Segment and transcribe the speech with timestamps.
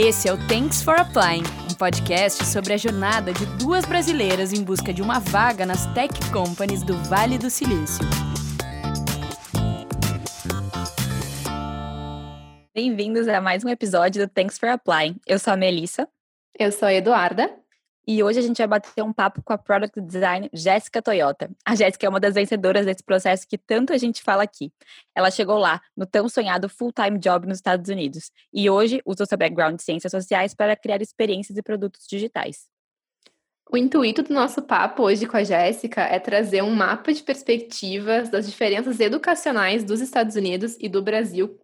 [0.00, 4.62] Esse é o Thanks for Applying, um podcast sobre a jornada de duas brasileiras em
[4.62, 8.04] busca de uma vaga nas tech companies do Vale do Silício.
[12.72, 15.16] Bem-vindos a mais um episódio do Thanks for Applying.
[15.26, 16.08] Eu sou a Melissa.
[16.56, 17.52] Eu sou a Eduarda.
[18.10, 21.50] E hoje a gente vai bater um papo com a Product Design Jéssica Toyota.
[21.62, 24.72] A Jéssica é uma das vencedoras desse processo que tanto a gente fala aqui.
[25.14, 29.36] Ela chegou lá no tão sonhado full-time job nos Estados Unidos e hoje usa seu
[29.36, 32.70] background de ciências sociais para criar experiências e produtos digitais.
[33.70, 38.30] O intuito do nosso papo hoje com a Jéssica é trazer um mapa de perspectivas
[38.30, 41.60] das diferenças educacionais dos Estados Unidos e do Brasil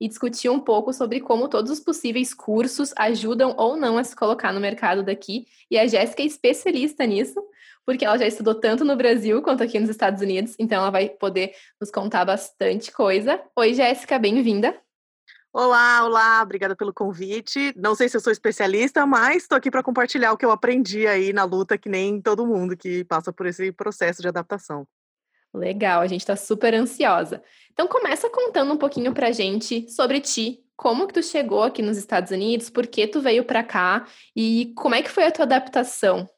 [0.00, 4.14] e discutir um pouco sobre como todos os possíveis cursos ajudam ou não a se
[4.14, 5.46] colocar no mercado daqui.
[5.70, 7.42] E a Jéssica é especialista nisso,
[7.84, 11.08] porque ela já estudou tanto no Brasil quanto aqui nos Estados Unidos, então ela vai
[11.08, 13.40] poder nos contar bastante coisa.
[13.56, 14.76] Oi, Jéssica, bem-vinda.
[15.58, 17.72] Olá, olá, obrigada pelo convite.
[17.76, 21.06] Não sei se eu sou especialista, mas estou aqui para compartilhar o que eu aprendi
[21.06, 24.86] aí na luta, que nem todo mundo que passa por esse processo de adaptação.
[25.56, 27.42] Legal, a gente está super ansiosa.
[27.72, 31.96] Então começa contando um pouquinho pra gente sobre ti, como que tu chegou aqui nos
[31.96, 35.44] Estados Unidos, por que tu veio para cá e como é que foi a tua
[35.44, 36.28] adaptação?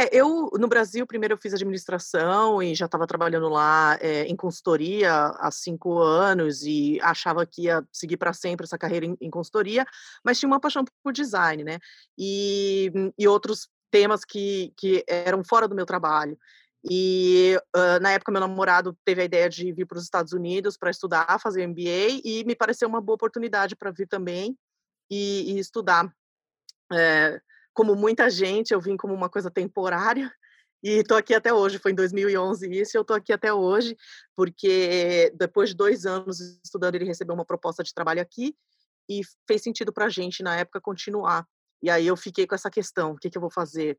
[0.00, 4.36] É, eu, no Brasil, primeiro eu fiz administração e já estava trabalhando lá é, em
[4.36, 9.28] consultoria há cinco anos e achava que ia seguir para sempre essa carreira em, em,
[9.28, 9.84] consultoria,
[10.24, 11.80] mas tinha uma paixão por design, né?
[12.16, 16.38] E, e outros temas que, que eram fora do meu trabalho.
[16.84, 20.76] E uh, na época meu namorado teve a ideia de vir para os Estados Unidos
[20.76, 24.56] para estudar, fazer MBA e me pareceu uma boa oportunidade para vir também
[25.10, 26.10] e, e estudar.
[26.92, 27.40] É,
[27.74, 30.32] como muita gente, eu vim como uma coisa temporária
[30.82, 31.78] e estou aqui até hoje.
[31.78, 33.96] Foi em 2011 isso, eu estou aqui até hoje
[34.36, 38.54] porque depois de dois anos estudando ele recebeu uma proposta de trabalho aqui
[39.08, 41.46] e fez sentido para a gente na época continuar.
[41.82, 43.98] E aí eu fiquei com essa questão: o que, que eu vou fazer?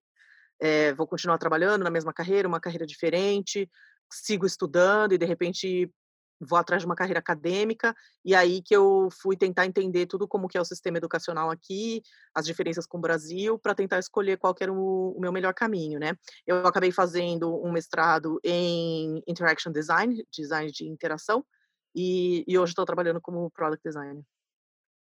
[0.59, 3.69] É, vou continuar trabalhando na mesma carreira, uma carreira diferente,
[4.11, 5.91] sigo estudando e de repente
[6.39, 7.93] vou atrás de uma carreira acadêmica
[8.23, 12.01] e aí que eu fui tentar entender tudo como que é o sistema educacional aqui,
[12.33, 15.99] as diferenças com o Brasil, para tentar escolher qual era o, o, meu melhor caminho,
[15.99, 16.13] né?
[16.47, 21.45] Eu acabei fazendo um mestrado em Interaction Design, design de interação,
[21.93, 24.23] e, e hoje estou trabalhando como Product Designer.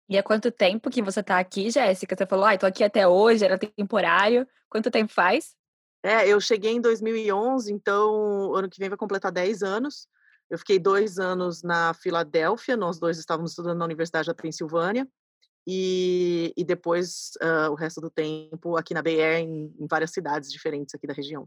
[0.08, 2.16] E há quanto tempo que você está aqui, Jéssica?
[2.16, 4.46] Você falou, ah, estou aqui até hoje, era temporário.
[4.68, 5.54] Quanto tempo faz?
[6.02, 10.06] É, eu cheguei em 2011, então ano que vem vai completar 10 anos.
[10.48, 15.06] Eu fiquei dois anos na Filadélfia, nós dois estávamos estudando na Universidade da Pensilvânia,
[15.66, 20.50] e, e depois uh, o resto do tempo aqui na BR, em, em várias cidades
[20.50, 21.46] diferentes aqui da região.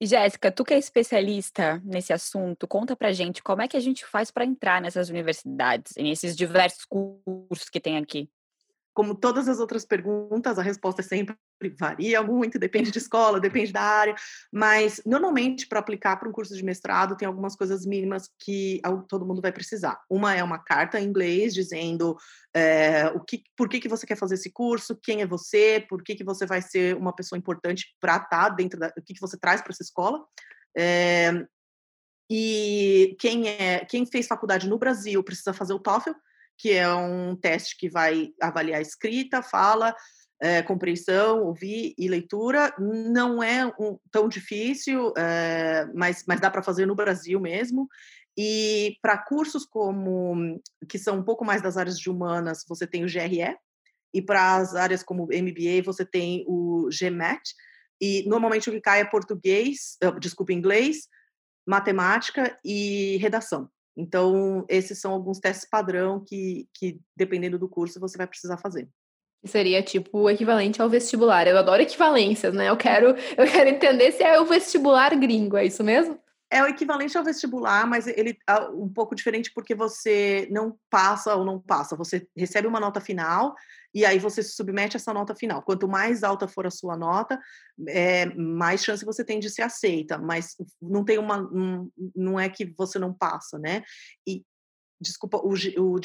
[0.00, 4.04] Jéssica, tu que é especialista nesse assunto, conta pra gente como é que a gente
[4.04, 8.28] faz para entrar nessas universidades, nesses diversos cursos que tem aqui.
[8.94, 11.36] Como todas as outras perguntas, a resposta é sempre
[11.78, 14.14] varia muito, depende de escola, depende da área,
[14.52, 19.26] mas normalmente para aplicar para um curso de mestrado tem algumas coisas mínimas que todo
[19.26, 20.00] mundo vai precisar.
[20.08, 22.16] Uma é uma carta em inglês dizendo
[22.54, 26.02] é, o que, por que, que você quer fazer esse curso, quem é você, por
[26.02, 29.14] que, que você vai ser uma pessoa importante para estar tá dentro da, o que,
[29.14, 30.24] que você traz para essa escola.
[30.76, 31.44] É,
[32.30, 36.12] e quem é quem fez faculdade no Brasil precisa fazer o TOEFL,
[36.56, 39.94] que é um teste que vai avaliar escrita, fala,
[40.40, 42.74] é, compreensão, ouvir e leitura.
[42.78, 47.88] Não é um, tão difícil, é, mas, mas dá para fazer no Brasil mesmo.
[48.36, 53.04] E para cursos como que são um pouco mais das áreas de humanas, você tem
[53.04, 53.56] o GRE,
[54.12, 57.42] e para as áreas como MBA, você tem o GMAT.
[58.00, 61.08] E normalmente o que cai é português, desculpa, inglês,
[61.66, 63.68] matemática e redação.
[63.96, 68.88] Então, esses são alguns testes padrão que, que dependendo do curso, você vai precisar fazer.
[69.44, 71.46] Seria tipo o equivalente ao vestibular.
[71.46, 72.70] Eu adoro equivalências, né?
[72.70, 76.18] Eu quero, eu quero entender se é o vestibular gringo, é isso mesmo?
[76.54, 81.34] É o equivalente ao vestibular, mas ele é um pouco diferente porque você não passa
[81.34, 81.96] ou não passa.
[81.96, 83.56] Você recebe uma nota final
[83.92, 85.62] e aí você se submete a essa nota final.
[85.62, 87.40] Quanto mais alta for a sua nota,
[87.88, 90.16] é, mais chance você tem de ser aceita.
[90.16, 93.82] Mas não tem uma, um, não é que você não passa, né?
[94.24, 94.44] E
[95.00, 96.00] desculpa, o, o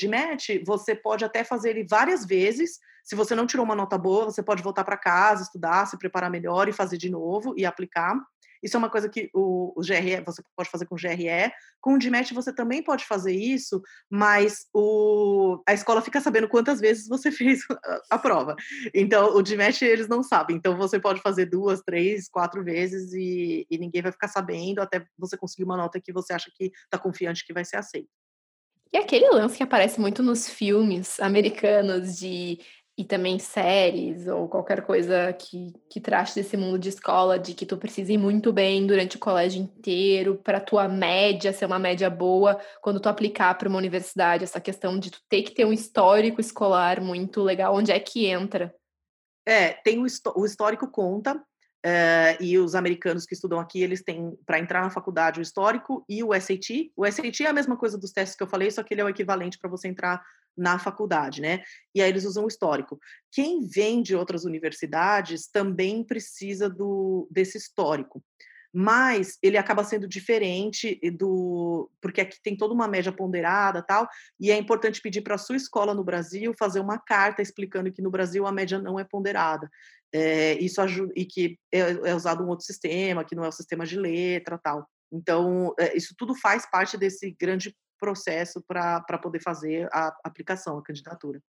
[0.66, 2.80] você pode até fazer ele várias vezes.
[3.04, 6.32] Se você não tirou uma nota boa, você pode voltar para casa, estudar, se preparar
[6.32, 8.16] melhor e fazer de novo e aplicar.
[8.62, 11.52] Isso é uma coisa que o, o GRE, você pode fazer com o GRE.
[11.82, 16.80] Com o DMAT você também pode fazer isso, mas o, a escola fica sabendo quantas
[16.80, 18.56] vezes você fez a, a prova.
[18.94, 20.56] Então, o DMAT eles não sabem.
[20.56, 25.06] Então, você pode fazer duas, três, quatro vezes e, e ninguém vai ficar sabendo até
[25.18, 28.10] você conseguir uma nota que você acha que está confiante que vai ser aceita.
[28.92, 32.60] E aquele lance que aparece muito nos filmes americanos de
[33.00, 37.66] e também séries ou qualquer coisa que, que trate desse mundo de escola, de que
[37.66, 42.10] tu precisa ir muito bem durante o colégio inteiro, para tua média ser uma média
[42.10, 45.72] boa, quando tu aplicar para uma universidade, essa questão de tu ter que ter um
[45.72, 48.76] histórico escolar muito legal, onde é que entra?
[49.48, 50.06] É, tem o,
[50.36, 51.42] o histórico conta,
[51.82, 56.04] é, e os americanos que estudam aqui, eles têm, para entrar na faculdade, o histórico
[56.10, 56.92] e o SAT.
[56.98, 59.06] O SAT é a mesma coisa dos testes que eu falei, só que ele é
[59.06, 60.22] o equivalente para você entrar
[60.60, 61.64] na faculdade, né?
[61.96, 63.00] E aí eles usam o histórico.
[63.32, 68.24] Quem vem de outras universidades também precisa do, desse histórico
[68.72, 74.08] mas ele acaba sendo diferente do porque aqui tem toda uma média ponderada tal
[74.40, 78.02] e é importante pedir para a sua escola no Brasil fazer uma carta explicando que
[78.02, 79.70] no Brasil a média não é ponderada
[80.14, 83.52] é, isso ajuda e que é, é, usado um outro sistema que não é o
[83.52, 89.42] sistema de letra tal então é, isso tudo faz parte desse grande processo para poder
[89.42, 91.42] fazer a aplicação, a candidatura.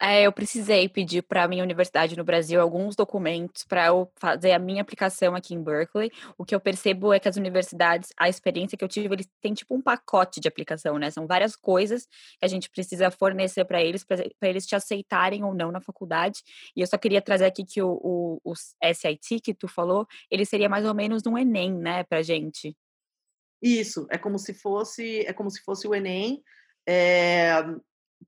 [0.00, 4.52] É, eu precisei pedir para a minha universidade no Brasil alguns documentos para eu fazer
[4.52, 6.12] a minha aplicação aqui em Berkeley.
[6.36, 9.52] O que eu percebo é que as universidades, a experiência que eu tive, eles têm
[9.52, 11.10] tipo um pacote de aplicação, né?
[11.10, 15.52] São várias coisas que a gente precisa fornecer para eles, para eles te aceitarem ou
[15.52, 16.44] não na faculdade.
[16.76, 20.44] E eu só queria trazer aqui que o, o, o SIT que tu falou, ele
[20.44, 22.76] seria mais ou menos um Enem, né, para gente.
[23.60, 26.42] Isso, é como se fosse, é como se fosse o Enem.
[26.86, 27.52] É,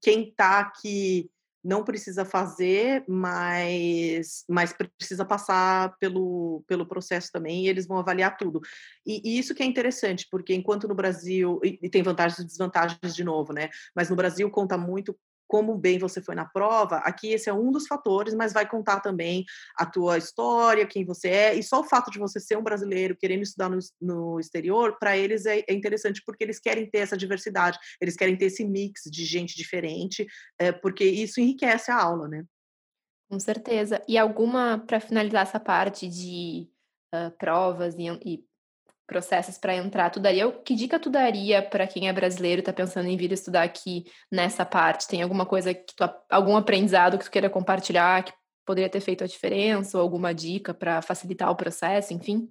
[0.00, 1.30] quem está aqui
[1.62, 8.36] não precisa fazer, mas, mas precisa passar pelo, pelo processo também, e eles vão avaliar
[8.36, 8.60] tudo.
[9.06, 12.46] E, e isso que é interessante, porque enquanto no Brasil, e, e, tem vantagens e
[12.46, 13.68] desvantagens de novo, né?
[13.94, 15.16] Mas no Brasil conta muito
[15.50, 19.00] como bem você foi na prova, aqui esse é um dos fatores, mas vai contar
[19.00, 19.44] também
[19.76, 23.17] a tua história, quem você é, e só o fato de você ser um brasileiro
[23.17, 27.17] querendo estudar no, no exterior, para eles é, é, interessante porque eles querem ter essa
[27.17, 30.25] diversidade, eles querem ter esse mix de gente diferente,
[30.56, 32.44] é, porque isso enriquece a aula, né?
[33.29, 34.00] Com certeza.
[34.06, 36.69] E alguma, para finalizar essa parte de
[37.12, 38.44] uh, provas e, e
[39.10, 42.72] processos para entrar, tu daria, que dica tu daria para quem é brasileiro e está
[42.72, 45.08] pensando em vir estudar aqui nessa parte?
[45.08, 48.32] Tem alguma coisa que tu, algum aprendizado que tu queira compartilhar que
[48.64, 52.48] poderia ter feito a diferença ou alguma dica para facilitar o processo, enfim?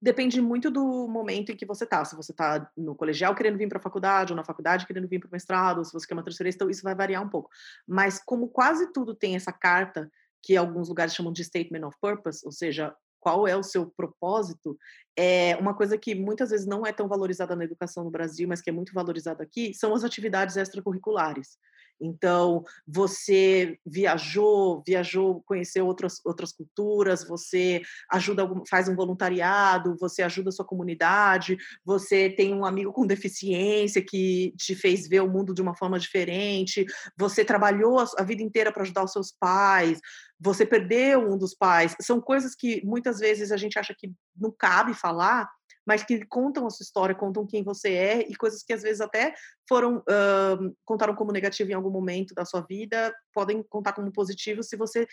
[0.00, 2.02] Depende muito do momento em que você está.
[2.06, 5.20] Se você está no colegial querendo vir para a faculdade, ou na faculdade querendo vir
[5.20, 7.50] para o mestrado, ou se você quer uma transferência, então isso vai variar um pouco.
[7.86, 10.10] Mas como quase tudo tem essa carta
[10.42, 12.92] que alguns lugares chamam de statement of purpose, ou seja,
[13.22, 14.76] qual é o seu propósito,
[15.16, 18.60] é uma coisa que muitas vezes não é tão valorizada na educação no Brasil, mas
[18.60, 21.56] que é muito valorizada aqui, são as atividades extracurriculares.
[22.02, 30.48] Então, você viajou, viajou, conheceu outras, outras culturas, você ajuda, faz um voluntariado, você ajuda
[30.48, 35.54] a sua comunidade, você tem um amigo com deficiência que te fez ver o mundo
[35.54, 36.84] de uma forma diferente,
[37.16, 40.00] você trabalhou a vida inteira para ajudar os seus pais,
[40.40, 41.94] você perdeu um dos pais.
[42.00, 45.48] São coisas que muitas vezes a gente acha que não cabe falar,
[45.86, 49.00] mas que contam a sua história, contam quem você é e coisas que às vezes
[49.00, 49.34] até
[49.68, 54.62] foram uh, contaram como negativo em algum momento da sua vida, podem contar como positivo
[54.62, 55.06] se você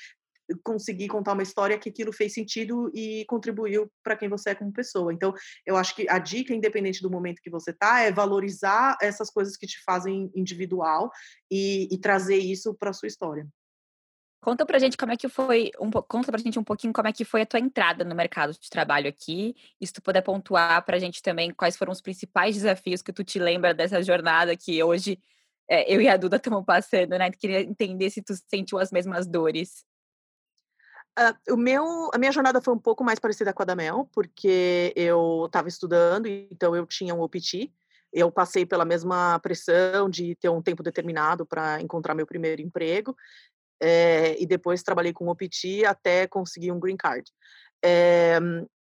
[0.63, 4.73] conseguir contar uma história que aquilo fez sentido e contribuiu para quem você é como
[4.73, 5.13] pessoa.
[5.13, 5.33] Então,
[5.65, 9.55] eu acho que a dica, independente do momento que você está, é valorizar essas coisas
[9.55, 11.11] que te fazem individual
[11.51, 13.47] e, e trazer isso para sua história.
[14.41, 17.11] Conta pra gente como é que foi, um, conta pra gente um pouquinho como é
[17.11, 19.53] que foi a tua entrada no mercado de trabalho aqui.
[19.81, 23.23] E se tu puder pontuar pra gente também quais foram os principais desafios que tu
[23.23, 25.19] te lembra dessa jornada que hoje
[25.69, 27.29] é, eu e a Duda estamos passando, né?
[27.31, 29.85] Queria entender se tu sentiu as mesmas dores.
[31.19, 34.09] Uh, o meu, a minha jornada foi um pouco mais parecida com a da Mel,
[34.13, 37.73] porque eu estava estudando, então eu tinha um OPT,
[38.13, 43.15] eu passei pela mesma pressão de ter um tempo determinado para encontrar meu primeiro emprego
[43.81, 47.29] é, e depois trabalhei com o OPT até conseguir um green card.
[47.83, 48.37] É,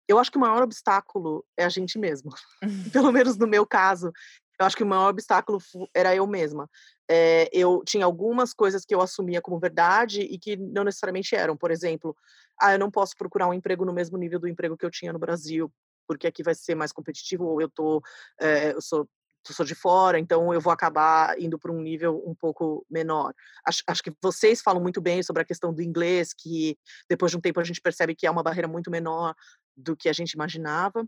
[0.09, 2.31] eu acho que o maior obstáculo é a gente mesmo.
[2.93, 4.13] Pelo menos no meu caso,
[4.59, 5.59] eu acho que o maior obstáculo
[5.95, 6.69] era eu mesma.
[7.11, 11.57] É, eu tinha algumas coisas que eu assumia como verdade e que não necessariamente eram.
[11.57, 12.17] Por exemplo,
[12.61, 15.13] ah, eu não posso procurar um emprego no mesmo nível do emprego que eu tinha
[15.13, 15.73] no Brasil,
[16.07, 18.03] porque aqui vai ser mais competitivo, ou eu tô,
[18.41, 19.09] é, eu sou
[19.51, 23.35] sou de fora, então eu vou acabar indo para um nível um pouco menor.
[23.67, 26.77] Acho, acho, que vocês falam muito bem sobre a questão do inglês, que
[27.09, 29.35] depois de um tempo a gente percebe que é uma barreira muito menor
[29.77, 31.05] do que a gente imaginava.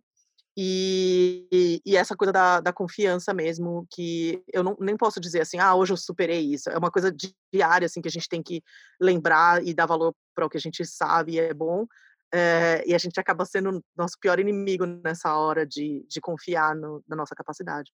[0.57, 5.41] E, e, e essa coisa da, da, confiança mesmo, que eu não, nem posso dizer
[5.41, 6.71] assim, ah, hoje eu superei isso.
[6.71, 7.13] É uma coisa
[7.53, 8.63] diária, assim, que a gente tem que
[9.01, 11.87] lembrar e dar valor para o que a gente sabe e é bom.
[12.33, 17.03] É, e a gente acaba sendo nosso pior inimigo nessa hora de, de confiar no,
[17.07, 17.91] na nossa capacidade.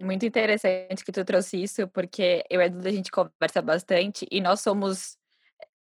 [0.00, 4.26] Muito interessante que tu trouxe isso, porque eu e a Duda, a gente conversa bastante
[4.30, 5.16] e nós somos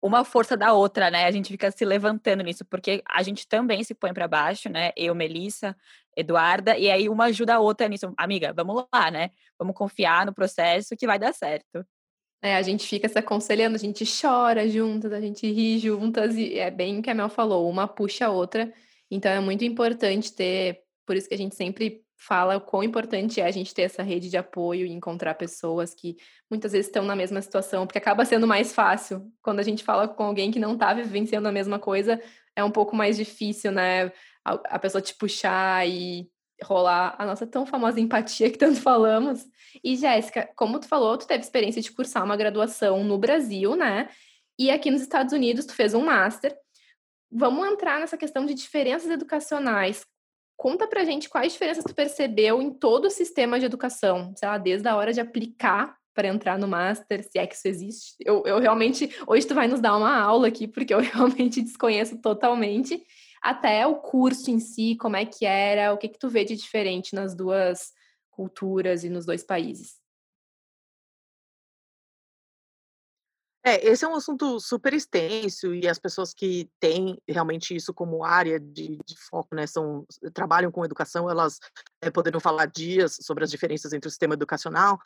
[0.04, 1.26] uma força da outra, né?
[1.26, 4.92] A gente fica se levantando nisso, porque a gente também se põe para baixo, né?
[4.98, 5.76] Eu, Melissa,
[6.16, 8.14] Eduarda, e aí uma ajuda a outra nisso.
[8.18, 9.32] Amiga, vamos lá, né?
[9.58, 11.86] Vamos confiar no processo que vai dar certo.
[12.42, 16.60] É, a gente fica se aconselhando, a gente chora juntas, a gente ri juntas, e
[16.60, 18.72] é bem o que a Mel falou, uma puxa a outra.
[19.10, 23.42] Então é muito importante ter, por isso que a gente sempre fala o quão importante
[23.42, 26.16] é a gente ter essa rede de apoio e encontrar pessoas que
[26.50, 29.30] muitas vezes estão na mesma situação, porque acaba sendo mais fácil.
[29.42, 32.22] Quando a gente fala com alguém que não está vivenciando a mesma coisa,
[32.56, 34.06] é um pouco mais difícil, né?
[34.46, 36.30] A, a pessoa te puxar e
[36.64, 39.46] rolar a nossa tão famosa empatia que tanto falamos.
[39.84, 44.08] E Jéssica, como tu falou, tu teve experiência de cursar uma graduação no Brasil, né?
[44.58, 46.56] E aqui nos Estados Unidos tu fez um master.
[47.30, 50.06] Vamos entrar nessa questão de diferenças educacionais.
[50.56, 54.58] Conta pra gente quais diferenças tu percebeu em todo o sistema de educação, sei lá,
[54.58, 58.16] desde a hora de aplicar para entrar no Master, se é que isso existe.
[58.20, 62.22] Eu, eu realmente, hoje tu vai nos dar uma aula aqui, porque eu realmente desconheço
[62.22, 63.04] totalmente,
[63.42, 66.56] até o curso em si, como é que era, o que que tu vê de
[66.56, 67.92] diferente nas duas
[68.30, 70.03] culturas e nos dois países.
[73.66, 78.26] É, esse é um assunto super extenso e as pessoas que têm realmente isso como
[78.26, 81.60] área de, de foco, né, são, trabalham com educação, elas
[82.02, 85.00] é, falar dias sobre as diferenças entre o sistema educacional,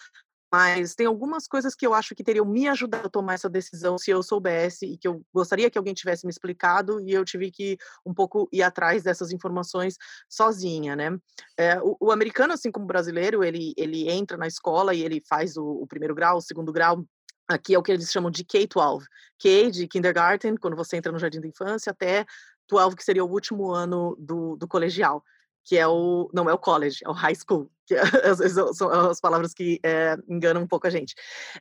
[0.52, 3.98] mas tem algumas coisas que eu acho que teriam me ajudado a tomar essa decisão
[3.98, 7.52] se eu soubesse e que eu gostaria que alguém tivesse me explicado e eu tive
[7.52, 9.98] que um pouco ir atrás dessas informações
[10.30, 11.18] sozinha, né?
[11.58, 15.22] É, o, o, americano, assim como o brasileiro, ele, ele entra na escola e ele
[15.28, 17.06] faz o, o primeiro grau, o segundo grau
[17.48, 19.06] Aqui é o que eles chamam de K-12.
[19.39, 22.25] K de kindergarten, quando você entra no jardim da infância, até
[22.70, 25.24] 12, que seria o último ano do, do colegial,
[25.63, 26.30] que é o.
[26.34, 28.01] Não é o college, é o high school, que é,
[28.74, 31.16] são as palavras que é, enganam um pouco a gente.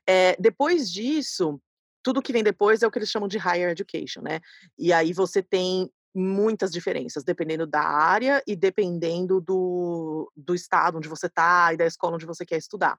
[0.06, 1.60] É, depois disso,
[2.02, 4.40] tudo que vem depois é o que eles chamam de higher education, né?
[4.78, 11.08] E aí você tem muitas diferenças, dependendo da área e dependendo do, do estado onde
[11.08, 12.98] você está e da escola onde você quer estudar.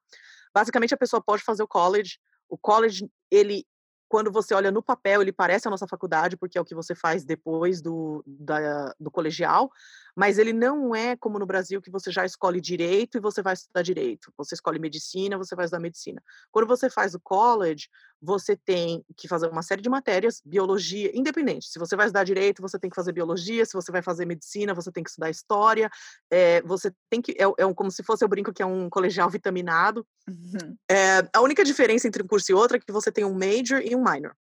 [0.53, 3.65] Basicamente, a pessoa pode fazer o college o college, ele,
[4.07, 6.95] quando você olha no papel, ele parece a nossa faculdade, porque é o que você
[6.95, 9.69] faz depois do, da, do colegial,
[10.17, 13.53] mas ele não é como no Brasil, que você já escolhe direito e você vai
[13.53, 14.33] estudar direito.
[14.35, 16.23] Você escolhe medicina, você vai estudar medicina.
[16.51, 17.87] Quando você faz o college,
[18.19, 21.67] você tem que fazer uma série de matérias, biologia, independente.
[21.67, 23.63] Se você vai estudar direito, você tem que fazer biologia.
[23.63, 25.87] Se você vai fazer medicina, você tem que estudar história.
[26.31, 27.33] É, você tem que.
[27.33, 30.03] É, é um, como se fosse, eu brinco que é um colegial vitaminado.
[30.27, 30.75] Uhum.
[30.89, 33.83] É, a única diferença entre um curso e outro é que você tem um major
[33.85, 34.33] e um minor.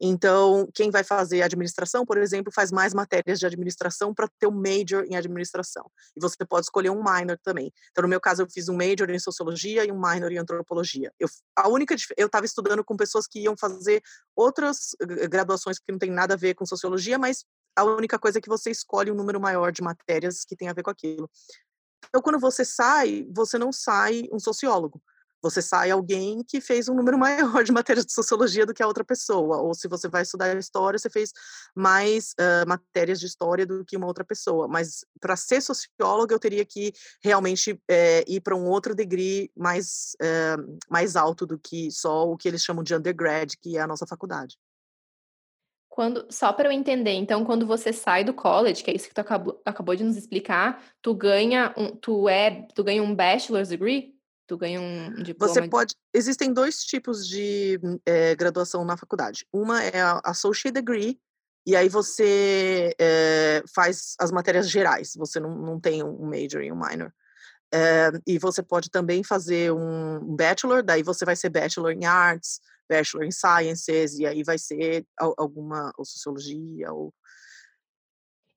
[0.00, 4.50] Então, quem vai fazer administração, por exemplo, faz mais matérias de administração para ter um
[4.50, 5.90] major em administração.
[6.16, 7.72] E você pode escolher um minor também.
[7.90, 11.12] Então, no meu caso, eu fiz um major em sociologia e um minor em antropologia.
[11.18, 14.02] Eu, a única eu estava estudando com pessoas que iam fazer
[14.34, 14.96] outras
[15.30, 17.44] graduações que não tem nada a ver com sociologia, mas
[17.76, 20.72] a única coisa é que você escolhe um número maior de matérias que tem a
[20.72, 21.30] ver com aquilo.
[22.08, 25.00] Então, quando você sai, você não sai um sociólogo
[25.42, 28.86] você sai alguém que fez um número maior de matérias de sociologia do que a
[28.86, 31.32] outra pessoa, ou se você vai estudar história, você fez
[31.74, 34.68] mais uh, matérias de história do que uma outra pessoa.
[34.68, 40.16] Mas para ser socióloga, eu teria que realmente é, ir para um outro degree mais,
[40.20, 40.56] é,
[40.88, 44.06] mais alto do que só o que eles chamam de undergrad, que é a nossa
[44.06, 44.56] faculdade.
[45.88, 49.14] Quando, só para eu entender, então, quando você sai do college, que é isso que
[49.14, 53.68] tu acabou, acabou de nos explicar, tu ganha um, tu é, tu ganha um bachelor's
[53.68, 54.14] degree?
[54.52, 55.50] Tu ganha um diploma?
[55.50, 55.94] Você pode.
[56.12, 59.46] Existem dois tipos de é, graduação na faculdade.
[59.50, 61.18] Uma é a Associate Degree,
[61.66, 65.14] e aí você é, faz as matérias gerais.
[65.16, 67.14] Você não, não tem um major e um minor.
[67.72, 72.60] É, e você pode também fazer um bachelor, daí você vai ser bachelor em arts,
[72.86, 77.10] bachelor em sciences, e aí vai ser alguma ou sociologia ou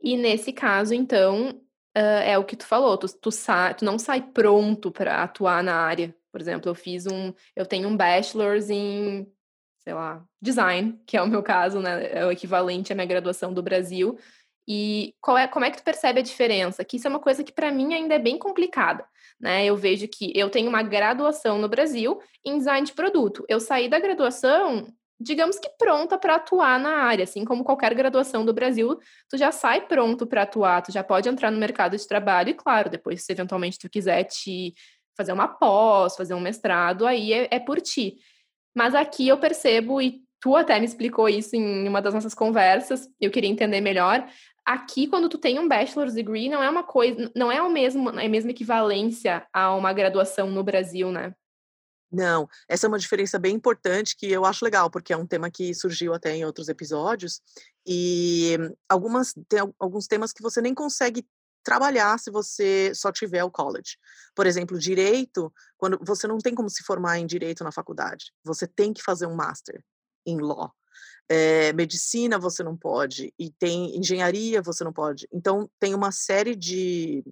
[0.02, 1.60] e nesse caso, então,
[1.96, 5.76] uh, é o que tu falou, tu, tu, tu não sai pronto para atuar na
[5.76, 6.16] área.
[6.32, 9.32] Por exemplo, eu fiz um, eu tenho um bachelor's em,
[9.80, 12.10] sei lá, design, que é o meu caso, né?
[12.12, 14.18] É o equivalente à minha graduação do Brasil.
[14.68, 16.84] E qual é, como é que tu percebe a diferença?
[16.84, 19.06] Que isso é uma coisa que para mim ainda é bem complicada,
[19.40, 19.64] né?
[19.64, 23.46] Eu vejo que eu tenho uma graduação no Brasil em design de produto.
[23.48, 24.88] Eu saí da graduação
[25.20, 29.52] digamos que pronta para atuar na área, assim como qualquer graduação do Brasil, tu já
[29.52, 33.24] sai pronto para atuar, tu já pode entrar no mercado de trabalho e claro, depois
[33.24, 34.74] se eventualmente tu quiser te
[35.18, 38.18] fazer uma pós, fazer um mestrado, aí é, é por ti.
[38.76, 43.08] Mas aqui eu percebo e tu até me explicou isso em uma das nossas conversas,
[43.20, 44.28] eu queria entender melhor,
[44.66, 48.10] aqui, quando tu tem um bachelor's degree, não é uma coisa, não é o mesmo,
[48.20, 51.34] é a mesma equivalência a uma graduação no Brasil, né?
[52.16, 55.52] Não, essa é uma diferença bem importante que eu acho legal, porque é um tema
[55.52, 57.42] que surgiu até em outros episódios,
[57.86, 58.58] e
[58.88, 61.28] algumas tem alguns temas que você nem consegue
[61.62, 63.98] trabalhar se você só tiver o college.
[64.34, 68.66] Por exemplo, direito, quando você não tem como se formar em direito na faculdade, você
[68.66, 69.84] tem que fazer um master
[70.26, 70.72] em law.
[71.28, 75.28] É, medicina você não pode, e tem engenharia você não pode.
[75.34, 77.26] Então, tem uma série de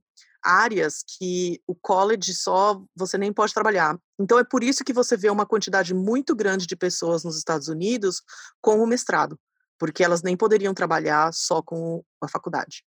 [0.44, 3.98] áreas que o college só você nem pode trabalhar.
[4.20, 7.68] Então é por isso que você vê uma quantidade muito grande de pessoas nos Estados
[7.68, 8.22] Unidos
[8.62, 9.40] com o mestrado,
[9.80, 12.84] porque elas nem poderiam trabalhar só com a faculdade.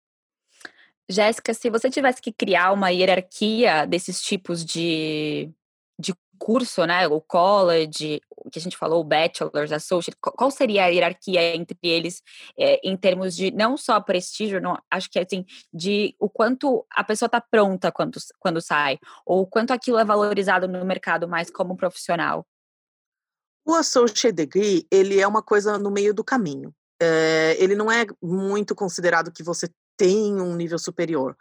[1.09, 5.51] Jéssica, se você tivesse que criar uma hierarquia desses tipos de,
[6.41, 11.55] curso, né, o college, que a gente falou, o bachelor's, associate, qual seria a hierarquia
[11.55, 12.23] entre eles
[12.59, 17.05] é, em termos de não só prestígio, não, acho que assim, de o quanto a
[17.05, 21.51] pessoa está pronta quando, quando sai, ou o quanto aquilo é valorizado no mercado mais
[21.51, 22.47] como profissional?
[23.67, 26.75] O associate degree, ele é uma coisa no meio do caminho.
[27.01, 31.37] É, ele não é muito considerado que você tem um nível superior.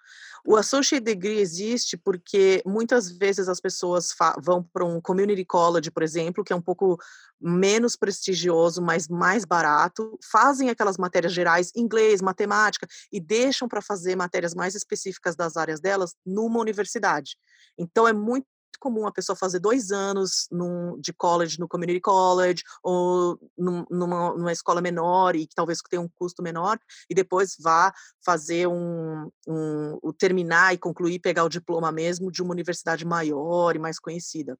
[0.46, 6.04] O Associate Degree existe porque muitas vezes as pessoas vão para um community college, por
[6.04, 6.98] exemplo, que é um pouco
[7.40, 14.16] menos prestigioso, mas mais barato, fazem aquelas matérias gerais, inglês, matemática, e deixam para fazer
[14.16, 17.38] matérias mais específicas das áreas delas numa universidade.
[17.78, 18.46] Então é muito
[18.80, 24.34] comum a pessoa fazer dois anos num, de college, no community college, ou num, numa,
[24.34, 27.94] numa, escola menor e que talvez tenha um custo menor, e depois vá
[28.26, 33.80] fazer um, um, terminar e concluir, pegar o diploma mesmo de uma universidade maior e
[33.80, 34.58] mais conhecida.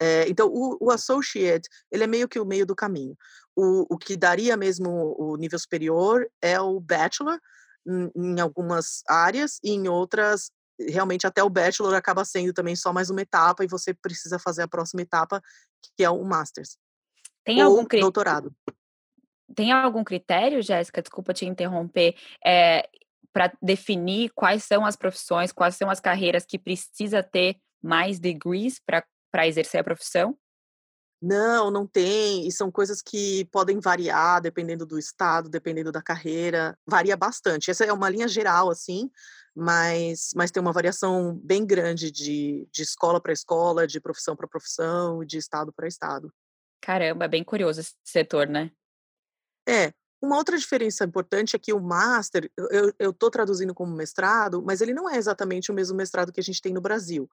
[0.00, 3.16] É, então, o, o, associate, ele é meio que o meio do caminho.
[3.56, 7.38] O, o que daria mesmo o nível superior é o bachelor,
[8.14, 13.10] em algumas áreas, e em outras realmente até o bachelor acaba sendo também só mais
[13.10, 15.42] uma etapa e você precisa fazer a próxima etapa,
[15.96, 16.76] que é o masters.
[17.44, 18.00] Tem ou algum cri...
[18.00, 18.54] doutorado.
[19.54, 21.02] Tem algum critério, Jéssica?
[21.02, 22.14] Desculpa te interromper.
[22.44, 22.88] É,
[23.32, 28.78] para definir quais são as profissões, quais são as carreiras que precisa ter mais degrees
[28.78, 30.36] para exercer a profissão?
[31.22, 36.76] Não, não tem, e são coisas que podem variar dependendo do estado, dependendo da carreira,
[36.84, 37.70] varia bastante.
[37.70, 39.08] Essa é uma linha geral, assim,
[39.54, 44.48] mas, mas tem uma variação bem grande de, de escola para escola, de profissão para
[44.48, 46.32] profissão, de estado para estado.
[46.80, 48.72] Caramba, é bem curioso esse setor, né?
[49.68, 52.48] É, uma outra diferença importante é que o master,
[52.96, 56.42] eu estou traduzindo como mestrado, mas ele não é exatamente o mesmo mestrado que a
[56.42, 57.28] gente tem no Brasil.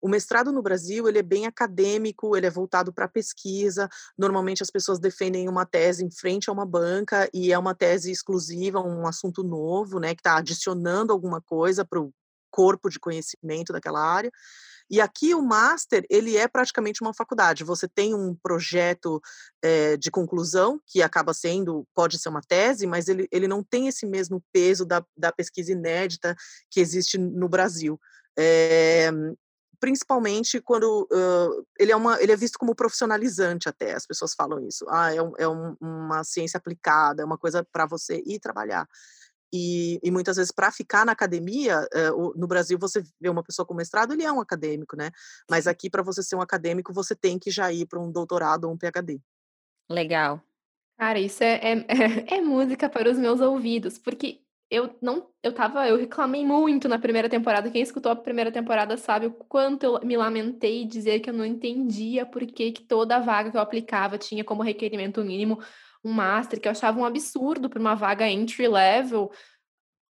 [0.00, 3.88] O mestrado no Brasil, ele é bem acadêmico, ele é voltado para pesquisa.
[4.18, 8.12] Normalmente as pessoas defendem uma tese em frente a uma banca e é uma tese
[8.12, 12.12] exclusiva, um assunto novo, né, que está adicionando alguma coisa para o
[12.50, 14.30] corpo de conhecimento daquela área.
[14.90, 17.64] E aqui o master, ele é praticamente uma faculdade.
[17.64, 19.20] Você tem um projeto
[19.62, 23.88] é, de conclusão, que acaba sendo, pode ser uma tese, mas ele, ele não tem
[23.88, 26.36] esse mesmo peso da, da pesquisa inédita
[26.70, 27.98] que existe no Brasil.
[28.36, 29.10] É,
[29.84, 34.66] principalmente quando uh, ele, é uma, ele é visto como profissionalizante até, as pessoas falam
[34.66, 34.86] isso.
[34.88, 38.88] Ah, é, um, é um, uma ciência aplicada, é uma coisa para você ir trabalhar.
[39.56, 43.64] E, e muitas vezes, para ficar na academia, uh, no Brasil, você vê uma pessoa
[43.64, 45.12] com mestrado, ele é um acadêmico, né?
[45.48, 48.64] Mas aqui, para você ser um acadêmico, você tem que já ir para um doutorado
[48.64, 49.20] ou um PhD.
[49.88, 50.42] Legal.
[50.98, 51.86] Cara, isso é, é,
[52.36, 56.98] é, música para os meus ouvidos, porque eu não, eu tava, eu reclamei muito na
[56.98, 57.70] primeira temporada.
[57.70, 61.44] Quem escutou a primeira temporada sabe o quanto eu me lamentei dizer que eu não
[61.44, 65.60] entendia por que, que toda vaga que eu aplicava tinha como requerimento mínimo
[66.04, 69.32] um master, que eu achava um absurdo para uma vaga entry level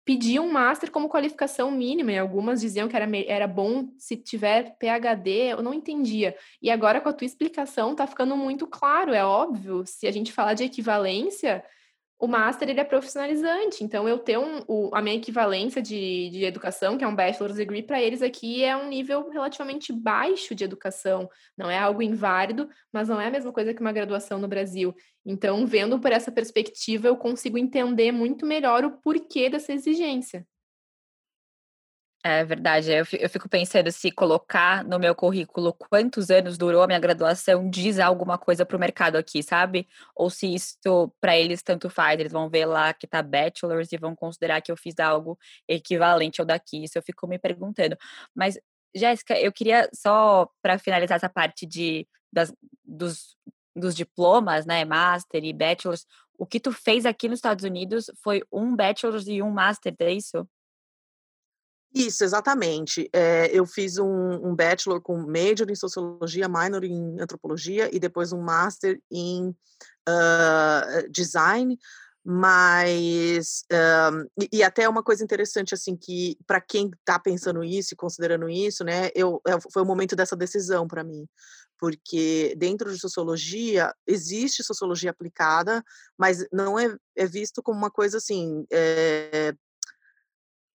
[0.04, 4.76] pedir um master como qualificação mínima, e algumas diziam que era, era bom se tiver
[4.80, 6.36] PhD, eu não entendia.
[6.62, 10.32] E agora com a tua explicação tá ficando muito claro, é óbvio, se a gente
[10.32, 11.64] falar de equivalência,
[12.22, 16.46] o master ele é profissionalizante, então eu ter um, o, a minha equivalência de, de
[16.46, 20.64] educação, que é um bachelor's degree, para eles aqui é um nível relativamente baixo de
[20.64, 24.48] educação, não é algo inválido, mas não é a mesma coisa que uma graduação no
[24.48, 24.94] Brasil.
[25.26, 30.46] Então, vendo por essa perspectiva, eu consigo entender muito melhor o porquê dessa exigência.
[32.24, 37.00] É verdade, eu fico pensando se colocar no meu currículo quantos anos durou a minha
[37.00, 39.88] graduação diz alguma coisa para o mercado aqui, sabe?
[40.16, 43.98] Ou se isso para eles tanto faz, eles vão ver lá que tá bachelor's e
[43.98, 45.36] vão considerar que eu fiz algo
[45.68, 46.84] equivalente ao daqui.
[46.84, 47.98] Isso eu fico me perguntando.
[48.36, 48.60] Mas
[48.96, 52.54] Jéssica, eu queria só para finalizar essa parte de das,
[52.86, 53.36] dos,
[53.76, 56.06] dos diplomas, né, master e bachelor's,
[56.38, 60.12] O que tu fez aqui nos Estados Unidos foi um bachelor e um master, é
[60.14, 60.48] isso?
[61.94, 63.10] Isso, exatamente.
[63.12, 68.32] É, eu fiz um, um, bachelor com major em sociologia, minor em antropologia e depois
[68.32, 71.78] um master em uh, design.
[72.24, 73.64] Mas
[74.14, 77.98] um, e, e, até uma coisa interessante assim que para quem está pensando isso e
[77.98, 81.26] considerando isso, né, eu, eu foi o momento dessa decisão para mim,
[81.80, 85.84] porque dentro de sociologia existe sociologia aplicada,
[86.16, 89.56] mas não é, é visto como uma coisa assim é,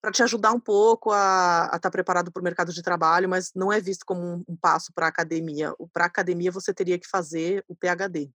[0.01, 3.53] para te ajudar um pouco a estar tá preparado para o mercado de trabalho, mas
[3.55, 5.75] não é visto como um, um passo para a academia.
[5.93, 8.31] Para a academia você teria que fazer o PhD.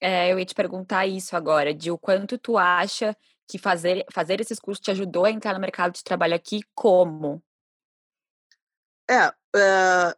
[0.00, 3.16] É, eu ia te perguntar isso agora, de o quanto tu acha
[3.48, 7.42] que fazer, fazer esses cursos te ajudou a entrar no mercado de trabalho aqui, como?
[9.10, 10.14] É, uh,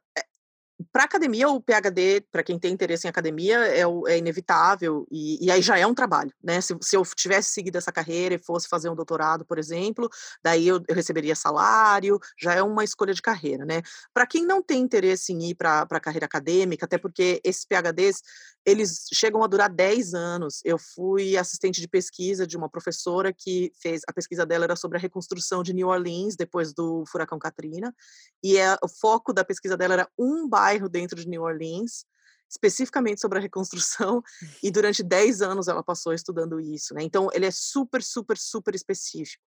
[0.92, 5.50] para academia, o PhD, para quem tem interesse em academia, é, é inevitável, e, e,
[5.50, 6.60] aí já é um trabalho, né?
[6.60, 10.08] Se, se, eu tivesse seguido essa carreira e fosse fazer um doutorado, por exemplo,
[10.42, 13.82] daí eu, eu receberia salário, já é uma escolha de carreira, né?
[14.14, 18.22] Para quem não tem interesse em ir para a carreira acadêmica, até porque esses PhDs,
[18.64, 20.60] eles chegam a durar 10 anos.
[20.64, 24.98] Eu fui assistente de pesquisa de uma professora que fez, a pesquisa dela era sobre
[24.98, 27.94] a reconstrução de New Orleans depois do furacão Katrina,
[28.42, 32.04] e é, o foco da pesquisa dela era um bairro dentro de New Orleans,
[32.48, 34.22] especificamente sobre a reconstrução,
[34.62, 37.02] e durante 10 anos ela passou estudando isso, né?
[37.02, 39.42] Então, ele é super, super, super específico.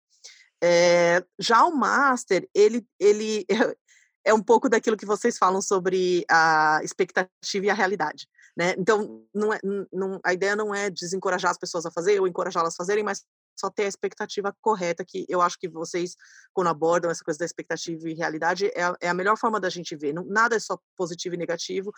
[0.62, 3.76] É, já o Master, ele, ele é,
[4.26, 8.28] é um pouco daquilo que vocês falam sobre a expectativa e a realidade.
[8.56, 8.74] Né?
[8.78, 9.58] Então, não é,
[9.92, 13.24] não, a ideia não é desencorajar as pessoas a fazer ou encorajá-las a fazerem, mas
[13.56, 16.16] só ter a expectativa correta, que eu acho que vocês,
[16.52, 19.68] quando abordam essa coisa da expectativa e realidade, é a, é a melhor forma da
[19.68, 20.12] gente ver.
[20.12, 21.92] Não, nada é só positivo e negativo,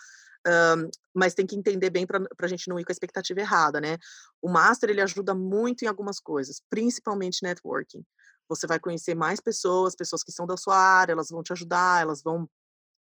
[0.47, 3.81] um, mas tem que entender bem para a gente não ir com a expectativa errada,
[3.81, 3.97] né?
[4.41, 8.05] O Master, ele ajuda muito em algumas coisas, principalmente networking.
[8.47, 12.01] Você vai conhecer mais pessoas, pessoas que são da sua área, elas vão te ajudar,
[12.01, 12.47] elas vão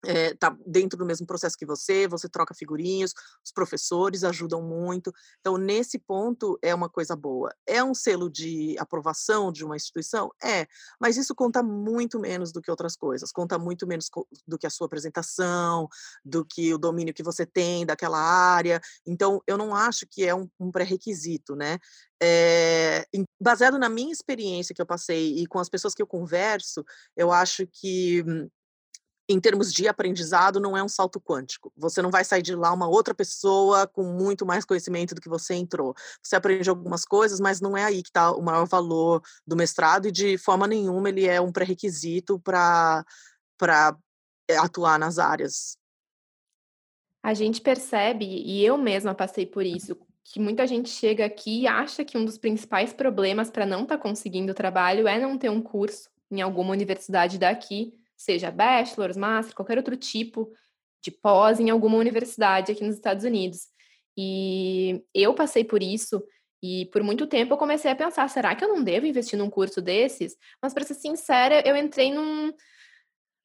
[0.06, 3.12] é, tá dentro do mesmo processo que você, você troca figurinhas,
[3.44, 5.12] os professores ajudam muito.
[5.40, 7.54] Então, nesse ponto, é uma coisa boa.
[7.66, 10.30] É um selo de aprovação de uma instituição?
[10.42, 10.66] É,
[11.00, 13.32] mas isso conta muito menos do que outras coisas.
[13.32, 14.08] Conta muito menos
[14.46, 15.88] do que a sua apresentação,
[16.24, 18.80] do que o domínio que você tem daquela área.
[19.06, 21.78] Então, eu não acho que é um, um pré-requisito, né?
[22.22, 23.06] É,
[23.40, 26.84] baseado na minha experiência que eu passei e com as pessoas que eu converso,
[27.16, 28.24] eu acho que
[29.28, 31.72] em termos de aprendizado, não é um salto quântico.
[31.76, 35.28] Você não vai sair de lá uma outra pessoa com muito mais conhecimento do que
[35.28, 35.94] você entrou.
[36.22, 40.08] Você aprende algumas coisas, mas não é aí que está o maior valor do mestrado
[40.08, 43.04] e de forma nenhuma ele é um pré-requisito para
[44.48, 45.78] eh, atuar nas áreas.
[47.22, 51.66] A gente percebe, e eu mesma passei por isso, que muita gente chega aqui e
[51.66, 55.48] acha que um dos principais problemas para não estar tá conseguindo trabalho é não ter
[55.48, 60.52] um curso em alguma universidade daqui seja bachelor's, master, qualquer outro tipo
[61.02, 63.68] de pós em alguma universidade aqui nos Estados Unidos.
[64.16, 66.22] E eu passei por isso
[66.62, 69.50] e por muito tempo eu comecei a pensar, será que eu não devo investir num
[69.50, 70.34] curso desses?
[70.62, 72.52] Mas para ser sincera, eu entrei num,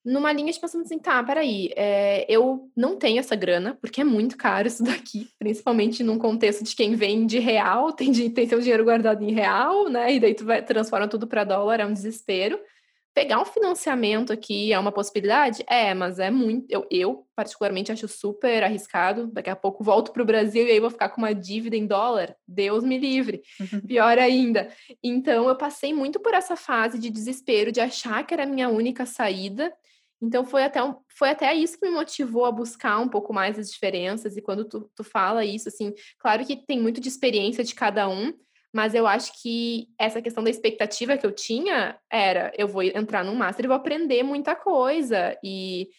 [0.05, 4.03] numa linha de pensando assim, tá, peraí, é, eu não tenho essa grana, porque é
[4.05, 8.61] muito caro isso daqui, principalmente num contexto de quem vem de real, tem, tem seu
[8.61, 10.13] dinheiro guardado em real, né?
[10.13, 12.57] E daí tu vai, transforma tudo para dólar, é um desespero.
[13.13, 15.63] Pegar um financiamento aqui é uma possibilidade?
[15.67, 16.67] É, mas é muito.
[16.69, 19.27] Eu, eu, particularmente, acho super arriscado.
[19.33, 21.87] Daqui a pouco volto para o Brasil e aí vou ficar com uma dívida em
[21.87, 22.35] dólar.
[22.47, 23.41] Deus me livre.
[23.87, 24.69] Pior ainda.
[25.03, 28.69] Então, eu passei muito por essa fase de desespero, de achar que era a minha
[28.69, 29.73] única saída.
[30.21, 33.57] Então, foi até, um, foi até isso que me motivou a buscar um pouco mais
[33.57, 34.37] as diferenças.
[34.37, 38.07] E quando tu, tu fala isso, assim, claro que tem muito de experiência de cada
[38.07, 38.33] um
[38.73, 43.23] mas eu acho que essa questão da expectativa que eu tinha era: eu vou entrar
[43.23, 45.37] num master e vou aprender muita coisa.
[45.43, 45.89] E,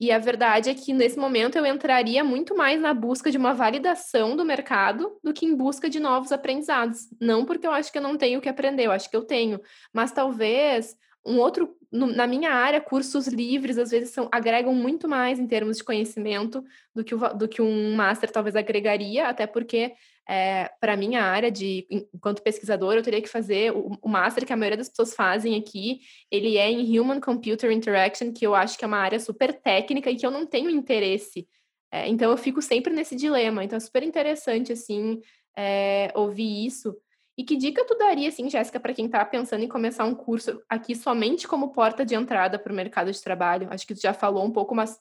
[0.00, 3.54] e a verdade é que nesse momento eu entraria muito mais na busca de uma
[3.54, 7.08] validação do mercado do que em busca de novos aprendizados.
[7.20, 9.24] Não porque eu acho que eu não tenho o que aprender, eu acho que eu
[9.24, 9.60] tenho,
[9.92, 15.08] mas talvez um outro no, na minha área, cursos livres às vezes são, agregam muito
[15.08, 19.46] mais em termos de conhecimento do que, o, do que um master talvez agregaria, até
[19.46, 19.92] porque
[20.30, 24.52] é, para minha área de enquanto pesquisador eu teria que fazer o, o, master que
[24.52, 26.02] a maioria das pessoas fazem aqui.
[26.30, 30.08] Ele é em human computer interaction que eu acho que é uma área super técnica
[30.08, 31.48] e que eu não tenho interesse.
[31.90, 33.64] É, então eu fico sempre nesse dilema.
[33.64, 35.20] Então é super interessante assim
[35.58, 36.96] é, ouvir isso.
[37.36, 40.62] E que dica tu daria assim Jéssica para quem está pensando em começar um curso
[40.68, 43.66] aqui somente como porta de entrada para o mercado de trabalho?
[43.68, 44.96] Acho que tu já falou um pouco mas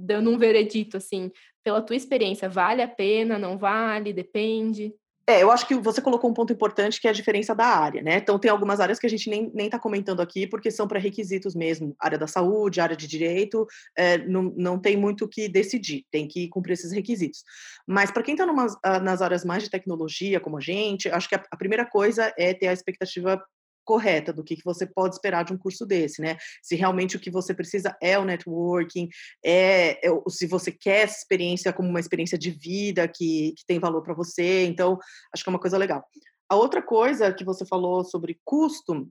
[0.00, 1.30] dando um veredito, assim,
[1.64, 4.94] pela tua experiência, vale a pena, não vale, depende?
[5.30, 8.02] É, eu acho que você colocou um ponto importante que é a diferença da área,
[8.02, 8.16] né?
[8.16, 11.94] Então, tem algumas áreas que a gente nem está comentando aqui, porque são pré-requisitos mesmo.
[12.00, 13.64] Área da saúde, área de direito,
[13.96, 17.44] é, não, não tem muito o que decidir, tem que cumprir esses requisitos.
[17.86, 18.44] Mas, para quem está
[19.00, 22.52] nas áreas mais de tecnologia, como a gente, acho que a, a primeira coisa é
[22.52, 23.40] ter a expectativa
[23.84, 26.36] correta do que, que você pode esperar de um curso desse, né?
[26.62, 29.08] Se realmente o que você precisa é o networking,
[29.44, 33.78] é, é se você quer essa experiência como uma experiência de vida que, que tem
[33.78, 34.98] valor para você, então
[35.34, 36.04] acho que é uma coisa legal.
[36.48, 39.08] A outra coisa que você falou sobre custo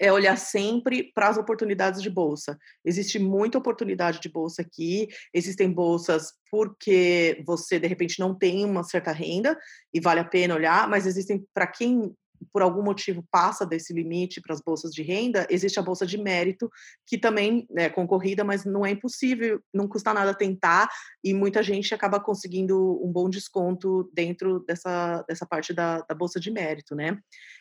[0.00, 2.56] é olhar sempre para as oportunidades de bolsa.
[2.84, 8.84] Existe muita oportunidade de bolsa aqui, existem bolsas porque você de repente não tem uma
[8.84, 9.58] certa renda
[9.92, 12.14] e vale a pena olhar, mas existem para quem
[12.52, 16.18] por algum motivo passa desse limite para as bolsas de renda, existe a bolsa de
[16.18, 16.70] mérito,
[17.06, 20.88] que também é concorrida, mas não é impossível, não custa nada tentar,
[21.22, 26.38] e muita gente acaba conseguindo um bom desconto dentro dessa, dessa parte da, da bolsa
[26.40, 27.18] de mérito, né?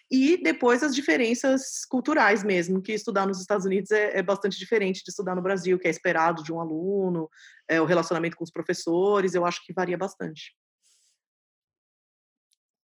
[0.10, 5.04] E depois as diferenças culturais mesmo, que estudar nos Estados Unidos é, é bastante diferente
[5.04, 7.30] de estudar no Brasil, que é esperado de um aluno,
[7.70, 10.54] é, o relacionamento com os professores, eu acho que varia bastante.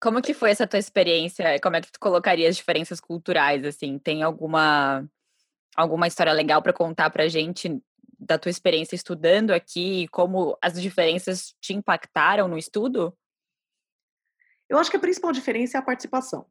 [0.01, 1.61] Como que foi essa tua experiência?
[1.61, 3.99] Como é que tu colocaria as diferenças culturais, assim?
[3.99, 5.07] Tem alguma
[5.77, 7.81] alguma história legal para contar pra gente
[8.19, 13.17] da tua experiência estudando aqui, como as diferenças te impactaram no estudo?
[14.69, 16.47] Eu acho que a principal diferença é a participação.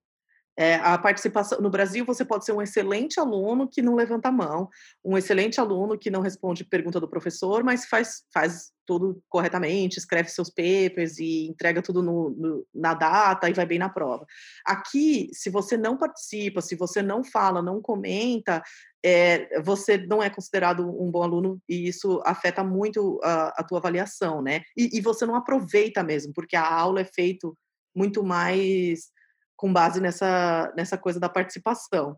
[0.60, 4.32] É, a participação no Brasil você pode ser um excelente aluno que não levanta a
[4.32, 4.68] mão,
[5.06, 10.28] um excelente aluno que não responde pergunta do professor, mas faz, faz tudo corretamente, escreve
[10.28, 14.26] seus papers e entrega tudo no, no, na data e vai bem na prova.
[14.66, 18.62] Aqui, se você não participa, se você não fala, não comenta,
[19.02, 23.78] é, você não é considerado um bom aluno e isso afeta muito a, a tua
[23.78, 24.64] avaliação, né?
[24.76, 27.58] E, e você não aproveita mesmo, porque a aula é feito
[27.96, 29.18] muito mais
[29.60, 32.18] com base nessa, nessa coisa da participação.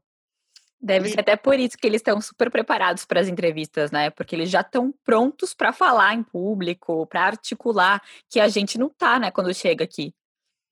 [0.80, 1.12] Deve e...
[1.12, 4.12] ser até por isso que eles estão super preparados para as entrevistas, né?
[4.12, 8.00] Porque eles já estão prontos para falar em público, para articular,
[8.30, 10.14] que a gente não tá, né, quando chega aqui.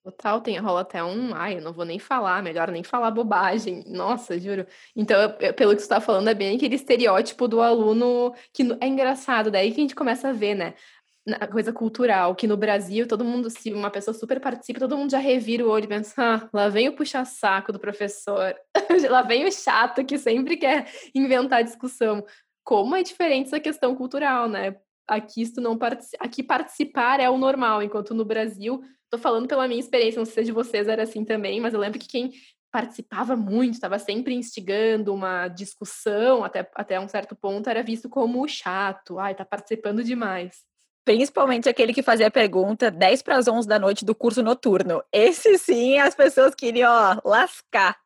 [0.04, 3.84] Total, tem, rola até um, ai, eu não vou nem falar, melhor nem falar bobagem.
[3.88, 4.66] Nossa, juro.
[4.96, 8.88] Então, eu, pelo que você está falando, é bem aquele estereótipo do aluno que é
[8.88, 10.76] engraçado, daí que a gente começa a ver, né?
[11.26, 15.12] Na coisa cultural, que no Brasil todo mundo, se uma pessoa super participa, todo mundo
[15.12, 18.56] já revira o olho e pensa, ah, lá vem o puxa-saco do professor,
[19.10, 22.26] lá vem o chato que sempre quer inventar discussão.
[22.64, 24.76] Como é diferente essa questão cultural, né?
[25.08, 29.68] Aqui, se não partici aqui participar é o normal, enquanto no Brasil, tô falando pela
[29.68, 32.32] minha experiência, não sei se de vocês era assim também, mas eu lembro que quem
[32.72, 38.48] participava muito, estava sempre instigando uma discussão até, até um certo ponto, era visto como
[38.48, 40.70] chato, ai, tá participando demais.
[41.06, 45.02] Principalmente aquele que fazia a pergunta 10 para as 11 da noite do curso noturno.
[45.12, 47.98] Esse sim, as pessoas queriam ó, lascar.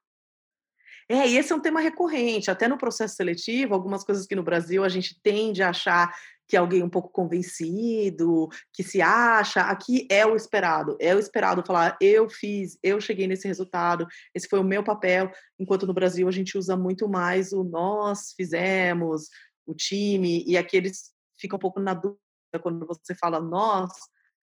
[1.10, 4.44] É, e esse é um tema recorrente, até no processo seletivo, algumas coisas que no
[4.44, 6.14] Brasil a gente tende a achar
[6.48, 11.20] que é alguém um pouco convencido, que se acha, aqui é o esperado, é o
[11.20, 15.94] esperado falar, eu fiz, eu cheguei nesse resultado, esse foi o meu papel, enquanto no
[15.94, 19.30] Brasil a gente usa muito mais o nós fizemos,
[19.66, 22.23] o time, e aqueles ficam um pouco na dúvida
[22.60, 23.92] quando você fala nós,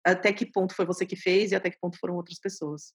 [0.03, 2.93] até que ponto foi você que fez e até que ponto foram outras pessoas.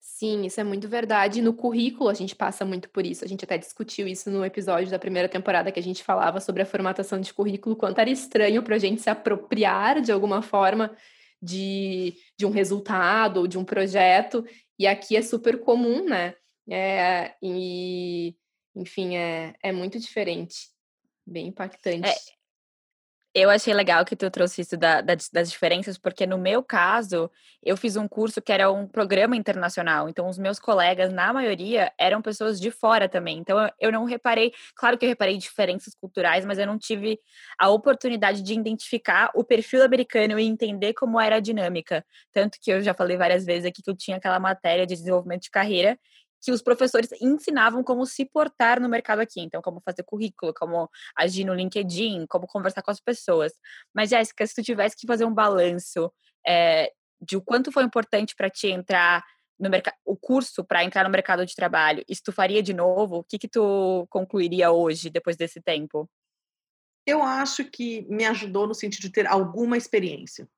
[0.00, 1.42] Sim, isso é muito verdade.
[1.42, 3.24] No currículo a gente passa muito por isso.
[3.24, 6.62] A gente até discutiu isso no episódio da primeira temporada que a gente falava sobre
[6.62, 10.96] a formatação de currículo, quanto era estranho para a gente se apropriar de alguma forma
[11.40, 14.44] de, de um resultado ou de um projeto.
[14.78, 16.34] E aqui é super comum, né?
[16.68, 18.34] É, e,
[18.74, 20.70] enfim, é, é muito diferente.
[21.26, 22.08] Bem impactante.
[22.08, 22.14] É,
[23.32, 27.30] eu achei legal que tu trouxe isso da, da, das diferenças, porque no meu caso,
[27.62, 30.08] eu fiz um curso que era um programa internacional.
[30.08, 33.38] Então, os meus colegas, na maioria, eram pessoas de fora também.
[33.38, 37.20] Então, eu não reparei, claro que eu reparei diferenças culturais, mas eu não tive
[37.58, 42.04] a oportunidade de identificar o perfil americano e entender como era a dinâmica.
[42.32, 45.42] Tanto que eu já falei várias vezes aqui que eu tinha aquela matéria de desenvolvimento
[45.42, 45.96] de carreira
[46.40, 49.40] que os professores ensinavam como se portar no mercado aqui.
[49.40, 53.52] Então, como fazer currículo, como agir no LinkedIn, como conversar com as pessoas.
[53.94, 56.10] Mas, Jéssica, se tu tivesse que fazer um balanço
[56.46, 59.22] é, de o quanto foi importante para ti entrar
[59.58, 63.18] no mercado, o curso para entrar no mercado de trabalho, se tu faria de novo,
[63.18, 66.08] o que que tu concluiria hoje, depois desse tempo?
[67.06, 70.48] Eu acho que me ajudou no sentido de ter alguma experiência.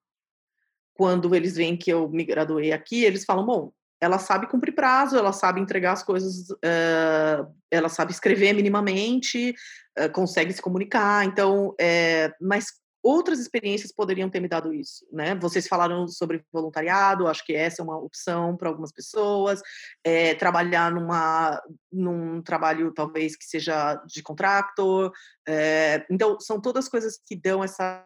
[0.95, 5.17] Quando eles veem que eu me graduei aqui, eles falam, bom, ela sabe cumprir prazo,
[5.17, 9.55] ela sabe entregar as coisas, uh, ela sabe escrever minimamente,
[9.97, 11.25] uh, consegue se comunicar.
[11.25, 12.67] Então, é, mas
[13.01, 15.37] outras experiências poderiam ter me dado isso, né?
[15.37, 19.63] Vocês falaram sobre voluntariado, acho que essa é uma opção para algumas pessoas.
[20.03, 21.63] É, trabalhar numa,
[21.93, 25.13] num trabalho talvez que seja de contractor.
[25.47, 28.05] É, então, são todas coisas que dão essa.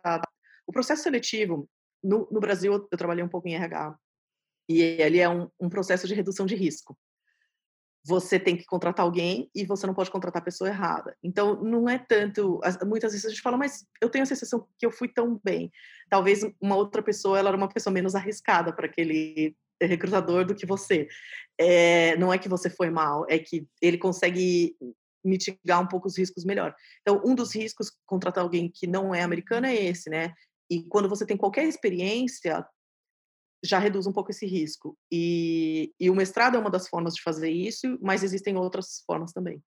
[0.67, 1.67] O processo seletivo,
[2.05, 3.97] no, no Brasil, eu trabalhei um pouco em RH,
[4.69, 6.97] e ele é um, um processo de redução de risco
[8.07, 11.17] você tem que contratar alguém e você não pode contratar a pessoa errada.
[11.21, 12.61] Então, não é tanto.
[12.85, 15.73] Muitas vezes a gente fala, mas eu tenho a sensação que eu fui tão bem.
[16.09, 20.65] Talvez uma outra pessoa, ela era uma pessoa menos arriscada para aquele recrutador do que
[20.65, 21.09] você.
[21.59, 24.77] É, não é que você foi mal, é que ele consegue
[25.25, 26.73] mitigar um pouco os riscos melhor.
[27.01, 30.33] Então, um dos riscos contratar alguém que não é americano é esse, né?
[30.71, 32.65] E quando você tem qualquer experiência,
[33.65, 34.97] já reduz um pouco esse risco.
[35.11, 39.33] E, e o mestrado é uma das formas de fazer isso, mas existem outras formas
[39.33, 39.63] também.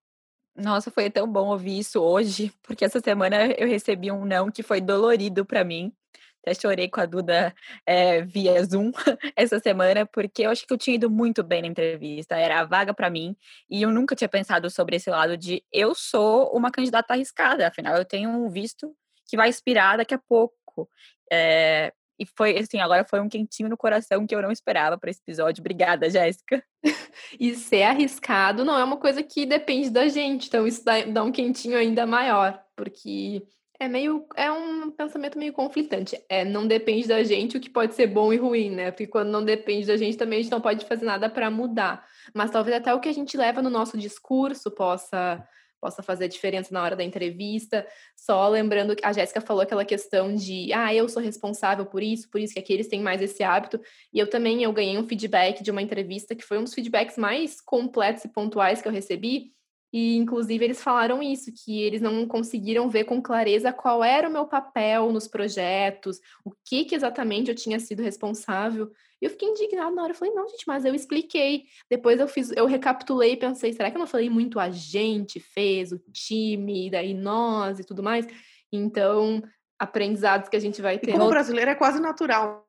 [0.55, 4.63] Nossa, foi tão bom ouvir isso hoje, porque essa semana eu recebi um não que
[4.63, 5.93] foi dolorido para mim.
[6.41, 7.53] Até chorei com a Duda
[7.85, 8.91] é, via Zoom
[9.35, 12.65] essa semana, porque eu acho que eu tinha ido muito bem na entrevista, era a
[12.65, 13.35] vaga para mim,
[13.69, 17.97] e eu nunca tinha pensado sobre esse lado de eu sou uma candidata arriscada, afinal
[17.97, 18.95] eu tenho um visto
[19.27, 20.89] que vai expirar daqui a pouco.
[21.31, 25.09] É, e foi, assim, agora foi um quentinho no coração que eu não esperava para
[25.09, 25.61] esse episódio.
[25.61, 26.61] Obrigada, Jéssica.
[27.39, 31.31] e ser arriscado não é uma coisa que depende da gente, então isso dá, um
[31.31, 33.41] quentinho ainda maior, porque
[33.79, 36.21] é meio é um pensamento meio conflitante.
[36.27, 38.91] É, não depende da gente o que pode ser bom e ruim, né?
[38.91, 42.05] Porque quando não depende da gente também a gente não pode fazer nada para mudar.
[42.33, 45.41] Mas talvez até o que a gente leva no nosso discurso possa
[45.79, 47.87] possa fazer diferença na hora da entrevista.
[48.15, 52.29] Só lembrando que a Jéssica falou aquela questão de, ah, eu sou responsável por isso,
[52.29, 53.79] por isso que aqui eles têm mais esse hábito.
[54.13, 57.17] E eu também eu ganhei um feedback de uma entrevista que foi um dos feedbacks
[57.17, 59.51] mais completos e pontuais que eu recebi,
[59.91, 64.31] e, inclusive, eles falaram isso, que eles não conseguiram ver com clareza qual era o
[64.31, 68.91] meu papel nos projetos, o que, que exatamente eu tinha sido responsável.
[69.19, 70.11] E eu fiquei indignada na hora.
[70.11, 71.65] Eu falei, não, gente, mas eu expliquei.
[71.89, 75.39] Depois eu fiz, eu recapitulei e pensei, será que eu não falei muito a gente
[75.39, 78.27] fez, o time, daí nós e tudo mais?
[78.71, 79.41] Então,
[79.79, 81.11] aprendizados que a gente vai ter.
[81.11, 82.67] E como brasileiro é quase natural.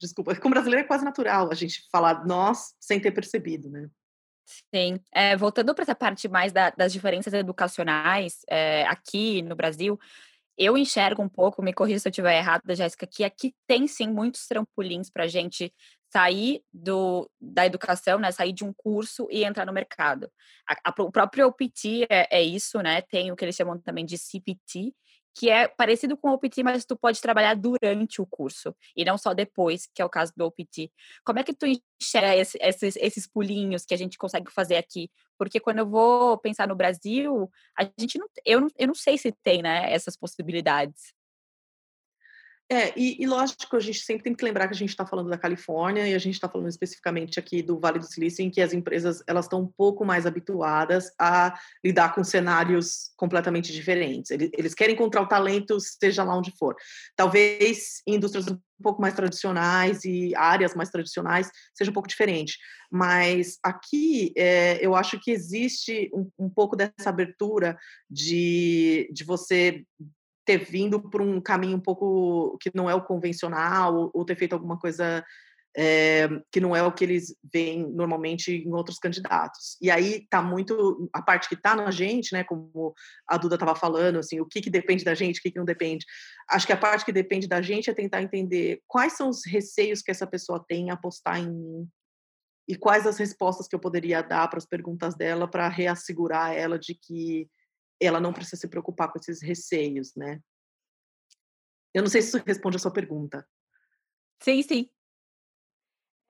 [0.00, 3.88] Desculpa, como brasileiro é quase natural a gente falar nós sem ter percebido, né?
[4.74, 4.98] Sim.
[5.12, 9.98] É, voltando para essa parte mais da, das diferenças educacionais é, aqui no Brasil,
[10.56, 14.08] eu enxergo um pouco, me corrija se eu estiver errado, Jéssica, que aqui tem sim
[14.08, 15.72] muitos trampolins para a gente
[16.10, 20.30] sair do, da educação, né, sair de um curso e entrar no mercado.
[20.68, 23.02] A, a, o próprio OPT é, é, isso, né?
[23.02, 24.94] Tem o que eles chamam também de CPT,
[25.38, 29.16] que é parecido com o OPT, mas tu pode trabalhar durante o curso e não
[29.16, 30.90] só depois, que é o caso do OPT.
[31.24, 35.08] Como é que tu enxerga esse, esses, esses pulinhos que a gente consegue fazer aqui?
[35.38, 37.48] Porque quando eu vou pensar no Brasil,
[37.78, 41.14] a gente não, eu, não, eu não sei se tem né, essas possibilidades.
[42.70, 45.30] É, e, e, lógico, a gente sempre tem que lembrar que a gente está falando
[45.30, 48.60] da Califórnia e a gente está falando especificamente aqui do Vale do Silício, em que
[48.60, 54.30] as empresas elas estão um pouco mais habituadas a lidar com cenários completamente diferentes.
[54.30, 56.76] Eles, eles querem encontrar o talento, seja lá onde for.
[57.16, 62.58] Talvez em indústrias um pouco mais tradicionais e áreas mais tradicionais seja um pouco diferente.
[62.90, 67.78] Mas aqui é, eu acho que existe um, um pouco dessa abertura
[68.10, 69.84] de, de você
[70.48, 74.54] ter vindo por um caminho um pouco que não é o convencional, ou, ter feito
[74.54, 75.22] alguma coisa
[75.76, 79.76] é, que não é o que eles veem normalmente em outros candidatos.
[79.82, 82.44] E aí tá muito a parte que tá na gente, né?
[82.44, 82.94] Como
[83.28, 85.66] a Duda estava falando, assim, o que, que depende da gente, o que, que não
[85.66, 86.06] depende.
[86.48, 90.00] Acho que a parte que depende da gente é tentar entender quais são os receios
[90.00, 91.88] que essa pessoa tem em apostar em mim
[92.66, 96.78] e quais as respostas que eu poderia dar para as perguntas dela para reassegurar ela
[96.78, 97.50] de que
[98.00, 100.40] ela não precisa se preocupar com esses receios, né?
[101.92, 103.46] Eu não sei se isso responde a sua pergunta.
[104.40, 104.90] Sim, sim.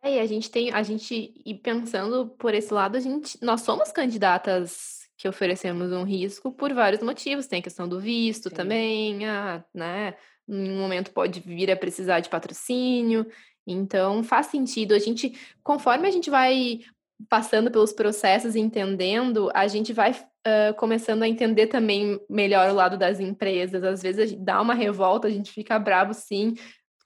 [0.02, 3.62] É, e a gente tem, a gente, e pensando por esse lado, a gente, nós
[3.62, 7.48] somos candidatas que oferecemos um risco por vários motivos.
[7.48, 8.54] Tem a questão do visto sim.
[8.54, 10.16] também, ah, né?
[10.48, 13.26] Em um momento pode vir a precisar de patrocínio.
[13.66, 14.94] Então, faz sentido.
[14.94, 16.80] A gente, conforme a gente vai
[17.28, 22.74] passando pelos processos e entendendo, a gente vai uh, começando a entender também melhor o
[22.74, 23.82] lado das empresas.
[23.82, 26.54] Às vezes dá uma revolta, a gente fica bravo sim.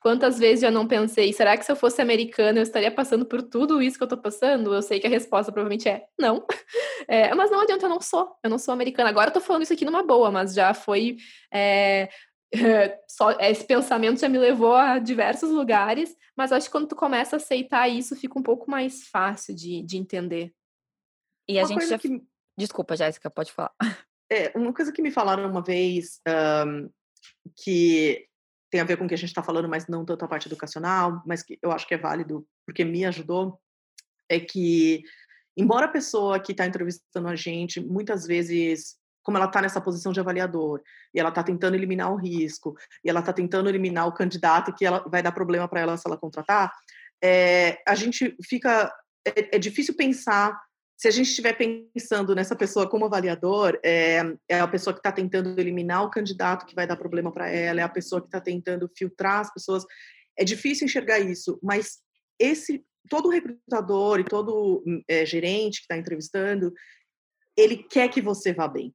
[0.01, 3.41] Quantas vezes já não pensei, será que se eu fosse americana eu estaria passando por
[3.41, 4.75] tudo isso que eu tô passando?
[4.75, 6.45] Eu sei que a resposta provavelmente é não.
[7.09, 8.33] É, mas não adianta, eu não sou.
[8.45, 9.09] Eu não sou americana.
[9.11, 11.17] Agora eu tô falando isso aqui numa boa, mas já foi.
[11.53, 12.09] É,
[13.09, 17.37] só esse pensamento já me levou a diversos lugares, mas acho que quando tu começa
[17.37, 20.53] a aceitar isso, fica um pouco mais fácil de, de entender.
[21.49, 21.99] E a uma gente já...
[21.99, 22.23] Que...
[22.57, 23.75] Desculpa, Jéssica, pode falar.
[24.31, 26.19] É, uma coisa que me falaram uma vez
[26.67, 26.89] um,
[27.63, 28.27] que
[28.71, 30.49] tem a ver com o que a gente está falando, mas não tanto a parte
[30.49, 33.61] educacional, mas que eu acho que é válido, porque me ajudou,
[34.31, 35.03] é que,
[35.55, 40.13] embora a pessoa que está entrevistando a gente, muitas vezes, como ela está nessa posição
[40.13, 40.83] de avaliador,
[41.15, 44.85] e ela está tentando eliminar o risco, e ela está tentando eliminar o candidato que
[44.85, 46.73] ela, vai dar problema para ela se ela contratar,
[47.23, 48.93] é, a gente fica.
[49.25, 50.61] É, é difícil pensar
[51.03, 55.11] se a gente estiver pensando nessa pessoa como avaliador, é, é a pessoa que está
[55.11, 58.41] tentando eliminar o candidato que vai dar problema para ela, é a pessoa que está
[58.41, 59.85] tentando filtrar as pessoas.
[60.39, 61.99] É difícil enxergar isso, mas
[62.39, 66.73] esse todo recrutador e todo é, gerente que está entrevistando,
[67.57, 68.95] ele quer que você vá bem.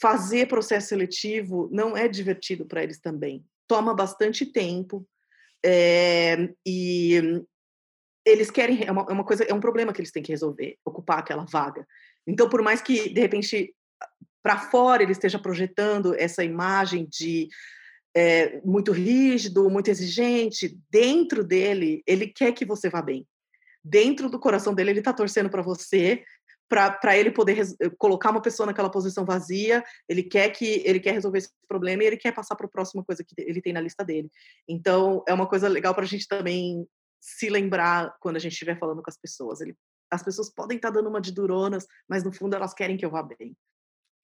[0.00, 3.44] Fazer processo seletivo não é divertido para eles também.
[3.66, 5.06] Toma bastante tempo
[5.64, 7.42] é, e
[8.24, 10.76] eles querem é uma, é uma, coisa é um problema que eles têm que resolver
[10.84, 11.86] ocupar aquela vaga
[12.26, 13.74] então por mais que de repente
[14.42, 17.48] para fora ele esteja projetando essa imagem de
[18.14, 23.26] é, muito rígido muito exigente dentro dele ele quer que você vá bem
[23.82, 26.22] dentro do coração dele ele está torcendo para você
[26.68, 27.64] para ele poder
[27.98, 32.06] colocar uma pessoa naquela posição vazia, ele quer que ele quer resolver esse problema e
[32.06, 34.30] ele quer passar para a próxima coisa que ele tem na lista dele.
[34.68, 36.86] Então é uma coisa legal para a gente também
[37.20, 39.60] se lembrar quando a gente estiver falando com as pessoas.
[39.60, 39.74] Ele,
[40.10, 43.04] as pessoas podem estar tá dando uma de duronas, mas no fundo elas querem que
[43.04, 43.56] eu vá bem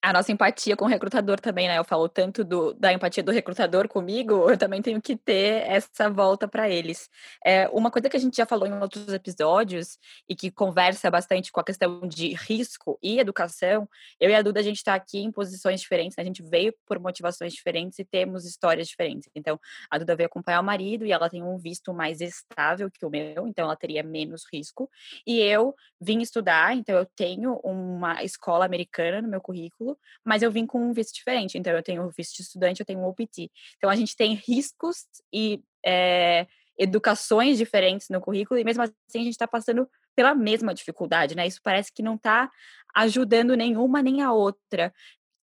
[0.02, 1.78] a nossa empatia com o recrutador também, né?
[1.78, 6.10] Eu falo tanto do, da empatia do recrutador comigo, eu também tenho que ter essa
[6.10, 7.08] volta para eles.
[7.44, 9.98] É, uma coisa que a gente já falou em outros episódios
[10.28, 13.88] e que conversa bastante com a questão de risco e educação,
[14.18, 16.22] eu e a Duda, a gente está aqui em posições diferentes, né?
[16.22, 19.30] a gente veio por motivações diferentes e temos histórias diferentes.
[19.36, 23.06] Então, a Duda veio acompanhar o marido e ela tem um visto mais estável que
[23.06, 24.90] o meu, então ela teria menos risco.
[25.24, 29.91] E eu vim estudar, então eu tenho uma escola americana no meu currículo
[30.24, 31.58] mas eu vim com um visto diferente.
[31.58, 33.50] Então, eu tenho o visto de estudante, eu tenho um OPT.
[33.76, 36.46] Então, a gente tem riscos e é,
[36.78, 41.46] educações diferentes no currículo, e mesmo assim a gente está passando pela mesma dificuldade, né?
[41.46, 42.50] Isso parece que não está
[42.94, 44.92] ajudando nenhuma nem a outra.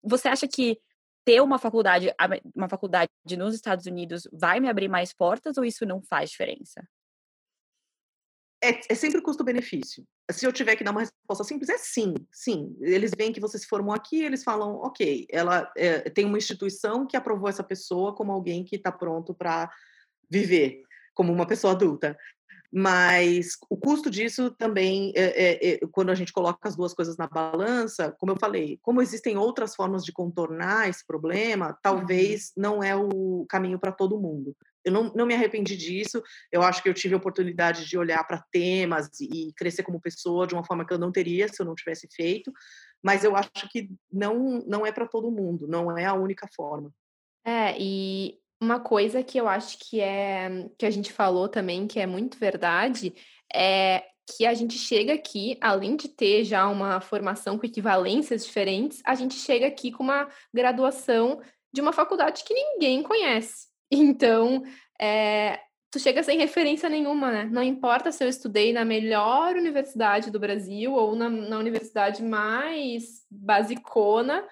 [0.04, 0.80] Você acha que
[1.26, 2.14] ter uma faculdade,
[2.56, 6.86] uma faculdade nos Estados Unidos vai me abrir mais portas ou isso não faz diferença?
[8.64, 10.06] É, é sempre custo-benefício.
[10.32, 12.76] Se eu tiver que dar uma resposta simples, é sim, sim.
[12.80, 17.06] Eles veem que você se formou aqui, eles falam, ok, ela é, tem uma instituição
[17.06, 19.70] que aprovou essa pessoa como alguém que está pronto para
[20.30, 20.82] viver
[21.14, 22.18] como uma pessoa adulta.
[22.76, 27.18] Mas o custo disso também, é, é, é, quando a gente coloca as duas coisas
[27.18, 32.64] na balança, como eu falei, como existem outras formas de contornar esse problema, talvez uhum.
[32.64, 36.22] não é o caminho para todo mundo eu não, não me arrependi disso.
[36.52, 40.46] Eu acho que eu tive a oportunidade de olhar para temas e crescer como pessoa
[40.46, 42.52] de uma forma que eu não teria se eu não tivesse feito.
[43.02, 46.92] Mas eu acho que não, não é para todo mundo, não é a única forma.
[47.46, 52.00] É, e uma coisa que eu acho que é que a gente falou também, que
[52.00, 53.14] é muito verdade,
[53.54, 59.02] é que a gente chega aqui, além de ter já uma formação com equivalências diferentes,
[59.06, 61.42] a gente chega aqui com uma graduação
[61.74, 63.73] de uma faculdade que ninguém conhece.
[63.94, 64.64] Então,
[65.00, 65.60] é,
[65.92, 67.50] tu chega sem referência nenhuma, né?
[67.52, 73.24] Não importa se eu estudei na melhor universidade do Brasil ou na, na universidade mais
[73.30, 74.44] basicona,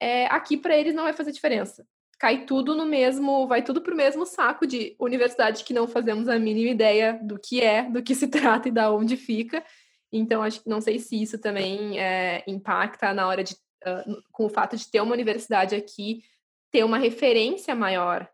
[0.00, 1.84] é, aqui para eles não vai fazer diferença.
[2.18, 6.28] Cai tudo no mesmo, vai tudo para o mesmo saco de universidade que não fazemos
[6.28, 9.64] a mínima ideia do que é, do que se trata e da onde fica.
[10.12, 14.46] Então, acho que não sei se isso também é, impacta na hora de, uh, com
[14.46, 16.22] o fato de ter uma universidade aqui,
[16.70, 18.28] ter uma referência maior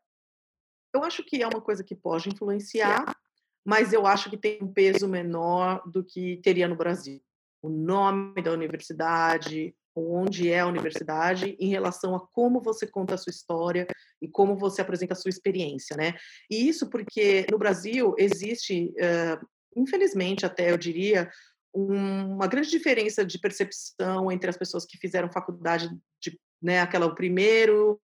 [0.93, 3.16] eu acho que é uma coisa que pode influenciar,
[3.64, 7.20] mas eu acho que tem um peso menor do que teria no Brasil.
[7.62, 13.18] O nome da universidade, onde é a universidade, em relação a como você conta a
[13.18, 13.86] sua história
[14.20, 16.14] e como você apresenta a sua experiência, né?
[16.51, 21.30] E isso porque no Brasil existe, uh, infelizmente até eu diria,
[21.74, 25.88] uma grande diferença de percepção entre as pessoas que fizeram faculdade
[26.20, 27.99] de, né, aquela o primeiro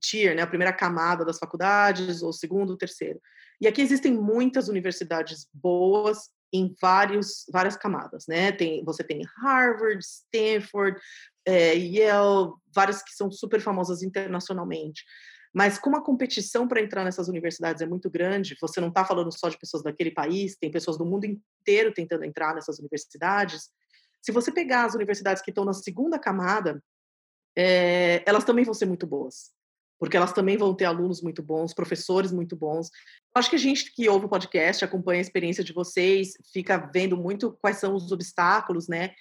[0.00, 3.20] tier, né, a primeira camada das faculdades, ou segundo, terceiro.
[3.60, 8.52] E aqui existem muitas universidades boas em vários, várias camadas, né?
[8.52, 11.00] Tem, você tem Harvard, Stanford,
[11.46, 15.04] é, Yale, várias que são super famosas internacionalmente.
[15.54, 19.30] Mas como a competição para entrar nessas universidades é muito grande, você não está falando
[19.36, 23.70] só de pessoas daquele país, tem pessoas do mundo inteiro tentando entrar nessas universidades.
[24.22, 26.82] Se você pegar as universidades que estão na segunda camada,
[27.56, 29.50] é, elas também vão ser muito boas,
[29.98, 32.90] porque elas também vão ter alunos muito bons, professores muito bons.
[33.34, 37.16] Acho que a gente que ouve o podcast, acompanha a experiência de vocês, fica vendo
[37.16, 39.12] muito quais são os obstáculos, né?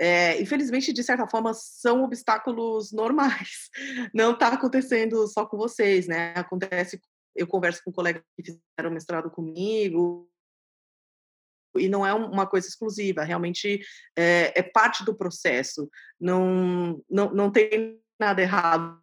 [0.00, 3.68] é, infelizmente, de certa forma, são obstáculos normais.
[4.14, 6.32] Não está acontecendo só com vocês, né?
[6.34, 6.98] Acontece,
[7.36, 10.26] eu converso com colegas que fizeram mestrado comigo,
[11.76, 13.80] e não é uma coisa exclusiva, realmente
[14.16, 15.88] é, é parte do processo.
[16.20, 19.00] Não, não, não tem nada errado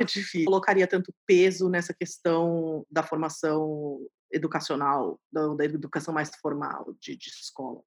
[0.00, 0.46] é difícil.
[0.46, 4.00] Colocaria tanto peso nessa questão da formação
[4.32, 7.82] educacional, da, da educação mais formal de, de, escola.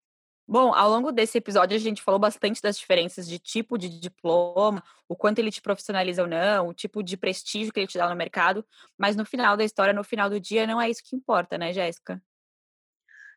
[0.47, 4.83] Bom, ao longo desse episódio a gente falou bastante das diferenças de tipo de diploma,
[5.07, 8.09] o quanto ele te profissionaliza ou não, o tipo de prestígio que ele te dá
[8.09, 8.63] no mercado,
[8.97, 11.73] mas no final da história, no final do dia, não é isso que importa, né,
[11.73, 12.21] Jéssica?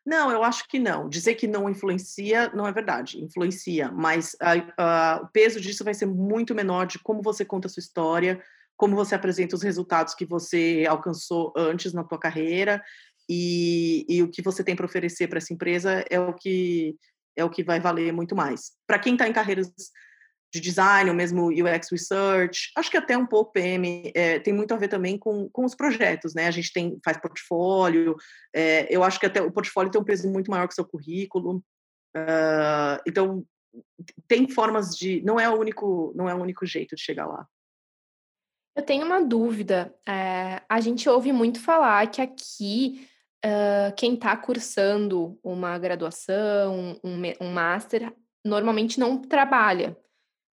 [0.07, 1.09] Não, eu acho que não.
[1.09, 3.21] Dizer que não influencia não é verdade.
[3.21, 7.67] Influencia, mas uh, uh, o peso disso vai ser muito menor de como você conta
[7.67, 8.41] a sua história,
[8.77, 12.81] como você apresenta os resultados que você alcançou antes na tua carreira
[13.29, 16.95] e, e o que você tem para oferecer para essa empresa é o que
[17.35, 18.71] é o que vai valer muito mais.
[18.87, 19.69] Para quem está em carreiras
[20.53, 24.73] de design, ou mesmo UX Research, acho que até um pouco PM, é, tem muito
[24.73, 26.47] a ver também com, com os projetos, né?
[26.47, 28.15] A gente tem, faz portfólio,
[28.53, 30.85] é, eu acho que até o portfólio tem um peso muito maior que o seu
[30.85, 31.57] currículo,
[32.15, 33.45] uh, então
[34.27, 37.45] tem formas de, não é o único, não é o único jeito de chegar lá.
[38.75, 39.93] Eu tenho uma dúvida.
[40.07, 43.07] É, a gente ouve muito falar que aqui
[43.43, 48.13] uh, quem está cursando uma graduação, um, um master,
[48.45, 49.97] normalmente não trabalha.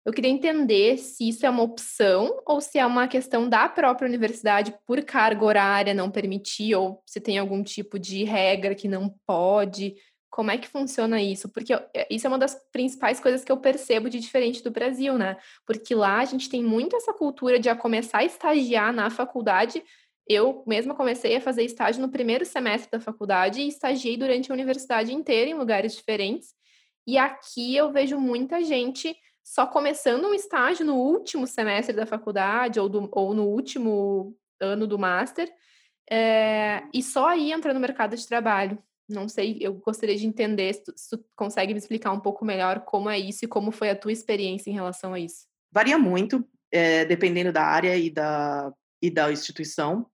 [0.05, 4.07] Eu queria entender se isso é uma opção ou se é uma questão da própria
[4.07, 9.15] universidade por carga horária não permitir, ou se tem algum tipo de regra que não
[9.27, 9.95] pode.
[10.31, 11.49] Como é que funciona isso?
[11.49, 15.17] Porque é, isso é uma das principais coisas que eu percebo de diferente do Brasil,
[15.17, 15.39] né?
[15.67, 19.83] Porque lá a gente tem muito essa cultura de a começar a estagiar na faculdade.
[20.29, 24.55] Eu mesma comecei a fazer estágio no primeiro semestre da faculdade e estagiei durante a
[24.55, 26.49] universidade inteira em lugares diferentes.
[27.07, 32.81] E aqui eu vejo muita gente só começando um estágio no último semestre da faculdade
[32.81, 35.53] ou, do, ou no último ano do master,
[36.11, 38.83] é, e só aí entra no mercado de trabalho.
[39.07, 42.43] Não sei, eu gostaria de entender se tu, se tu consegue me explicar um pouco
[42.43, 45.47] melhor como é isso e como foi a tua experiência em relação a isso.
[45.71, 46.43] Varia muito,
[46.73, 48.73] é, dependendo da área e da,
[49.03, 50.07] e da instituição.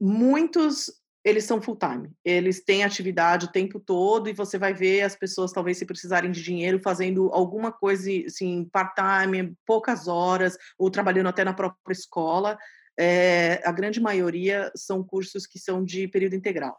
[0.00, 0.90] Muitos,
[1.26, 2.08] eles são full time.
[2.24, 6.30] Eles têm atividade o tempo todo e você vai ver as pessoas, talvez, se precisarem
[6.30, 12.56] de dinheiro, fazendo alguma coisa, assim, part-time, poucas horas, ou trabalhando até na própria escola.
[12.96, 16.78] É, a grande maioria são cursos que são de período integral.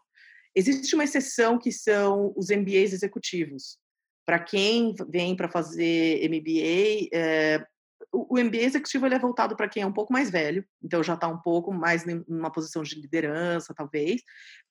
[0.56, 3.76] Existe uma exceção que são os MBAs executivos.
[4.24, 7.66] Para quem vem para fazer MBA, é,
[8.12, 11.14] o, MBA executivo ele é voltado para quem é um pouco mais velho, então já
[11.14, 14.22] está um pouco mais numa posição de liderança, talvez,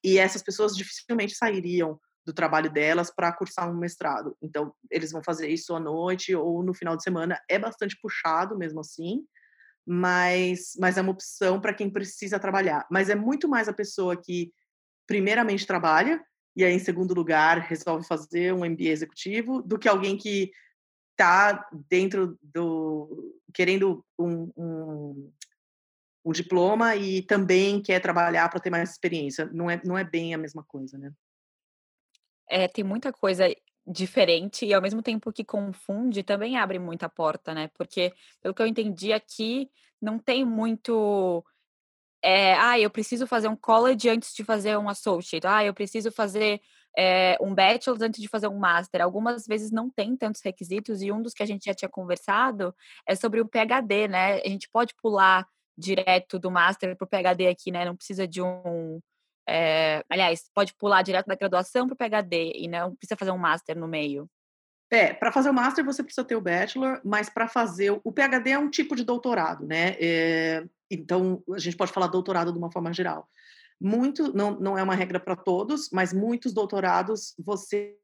[0.02, 4.36] e essas pessoas dificilmente sairiam do trabalho delas para cursar um mestrado.
[4.42, 7.40] Então, eles vão fazer isso à noite ou no final de semana.
[7.48, 9.24] É bastante puxado mesmo assim,
[9.86, 12.86] mas, mas é uma opção para quem precisa trabalhar.
[12.90, 14.52] Mas é muito mais a pessoa que
[15.06, 16.22] primeiramente trabalha
[16.54, 20.50] e aí em segundo lugar resolve fazer um MBA executivo do que alguém que
[21.18, 25.32] está dentro do querendo um, um,
[26.24, 29.46] um, diploma e também quer trabalhar para ter mais experiência.
[29.52, 31.12] Não é não é bem a mesma coisa né?
[32.48, 33.44] É tem muita coisa
[33.84, 37.68] diferente e ao mesmo tempo que confunde também abre muita porta né?
[37.76, 39.68] Porque pelo que eu entendi aqui
[40.00, 41.44] não tem muito
[42.22, 46.10] é, ah, eu preciso fazer um college antes de fazer um associate, ah, eu preciso
[46.10, 46.60] fazer
[46.98, 49.00] é, um bachelor antes de fazer um master.
[49.00, 52.74] Algumas vezes não tem tantos requisitos, e um dos que a gente já tinha conversado
[53.06, 54.40] é sobre o PhD, né?
[54.40, 55.46] A gente pode pular
[55.76, 57.84] direto do master para o PhD aqui, né?
[57.84, 59.00] Não precisa de um.
[59.48, 63.38] É, aliás, pode pular direto da graduação para o PhD e não precisa fazer um
[63.38, 64.28] master no meio.
[64.90, 68.50] É, para fazer o master você precisa ter o bachelor, mas para fazer o PhD
[68.50, 69.94] é um tipo de doutorado, né?
[70.00, 73.28] É, então a gente pode falar doutorado de uma forma geral.
[73.80, 77.96] Muito, não, não é uma regra para todos, mas muitos doutorados você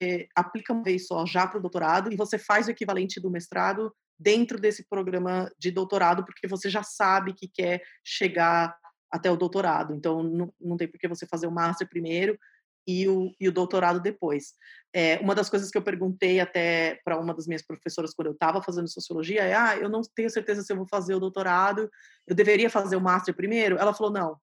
[0.00, 3.30] é, aplica uma vez só já para o doutorado e você faz o equivalente do
[3.30, 8.76] mestrado dentro desse programa de doutorado, porque você já sabe que quer chegar
[9.10, 9.94] até o doutorado.
[9.94, 12.38] Então não, não tem por que você fazer o master primeiro
[12.86, 14.54] e o, e o doutorado depois.
[14.94, 18.32] É, uma das coisas que eu perguntei até para uma das minhas professoras quando eu
[18.32, 21.90] estava fazendo sociologia é: ah, eu não tenho certeza se eu vou fazer o doutorado,
[22.26, 23.76] eu deveria fazer o master primeiro?
[23.76, 24.36] Ela falou: não,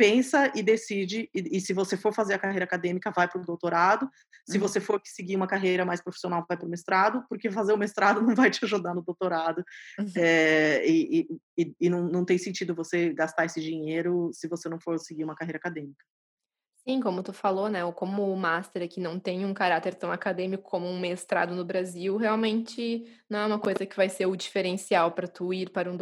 [0.00, 3.44] pensa e decide, e, e se você for fazer a carreira acadêmica, vai para o
[3.44, 4.08] doutorado,
[4.48, 4.62] se uhum.
[4.62, 8.22] você for seguir uma carreira mais profissional, vai para o mestrado, porque fazer o mestrado
[8.24, 9.62] não vai te ajudar no doutorado,
[9.98, 10.06] uhum.
[10.16, 11.28] é, e,
[11.58, 15.22] e, e não, não tem sentido você gastar esse dinheiro se você não for seguir
[15.22, 16.02] uma carreira acadêmica.
[16.86, 17.84] Sim, como tu falou, né?
[17.84, 21.64] Ou como o master aqui não tem um caráter tão acadêmico como um mestrado no
[21.64, 25.90] Brasil, realmente não é uma coisa que vai ser o diferencial para tu ir para
[25.92, 25.96] um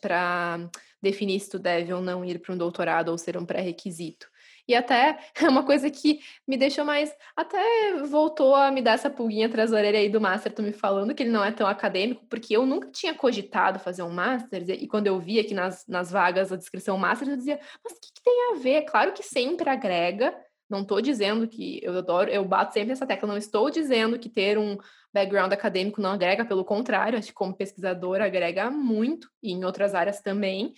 [0.00, 0.70] para
[1.02, 4.28] definir se tu deve ou não ir para um doutorado ou ser um pré-requisito.
[4.66, 7.14] E até é uma coisa que me deixou mais.
[7.36, 7.58] Até
[8.04, 11.14] voltou a me dar essa pulguinha atrás da orelha aí do Master, tu me falando
[11.14, 14.86] que ele não é tão acadêmico, porque eu nunca tinha cogitado fazer um Master, e
[14.86, 18.12] quando eu vi aqui nas, nas vagas a descrição Master, eu dizia, mas o que,
[18.12, 18.82] que tem a ver?
[18.82, 20.34] Claro que sempre agrega.
[20.68, 24.30] Não estou dizendo que eu adoro, eu bato sempre nessa tecla, não estou dizendo que
[24.30, 24.78] ter um
[25.12, 29.94] background acadêmico não agrega, pelo contrário, acho que como pesquisadora agrega muito, e em outras
[29.94, 30.72] áreas também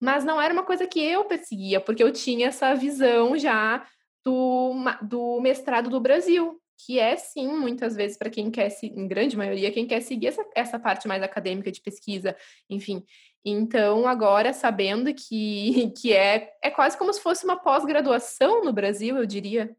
[0.00, 3.86] mas não era uma coisa que eu perseguia, porque eu tinha essa visão já
[4.24, 9.36] do, do mestrado do Brasil, que é sim, muitas vezes, para quem quer, em grande
[9.36, 12.34] maioria, quem quer seguir essa, essa parte mais acadêmica de pesquisa,
[12.68, 13.04] enfim.
[13.44, 19.16] Então, agora, sabendo que, que é, é quase como se fosse uma pós-graduação no Brasil,
[19.16, 19.76] eu diria.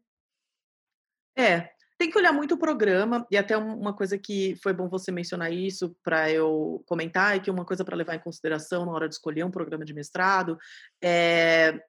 [1.36, 1.70] É,
[2.02, 5.52] tem que olhar muito o programa, e até uma coisa que foi bom você mencionar
[5.52, 9.14] isso para eu comentar, é que uma coisa para levar em consideração na hora de
[9.14, 10.58] escolher um programa de mestrado
[11.00, 11.80] é,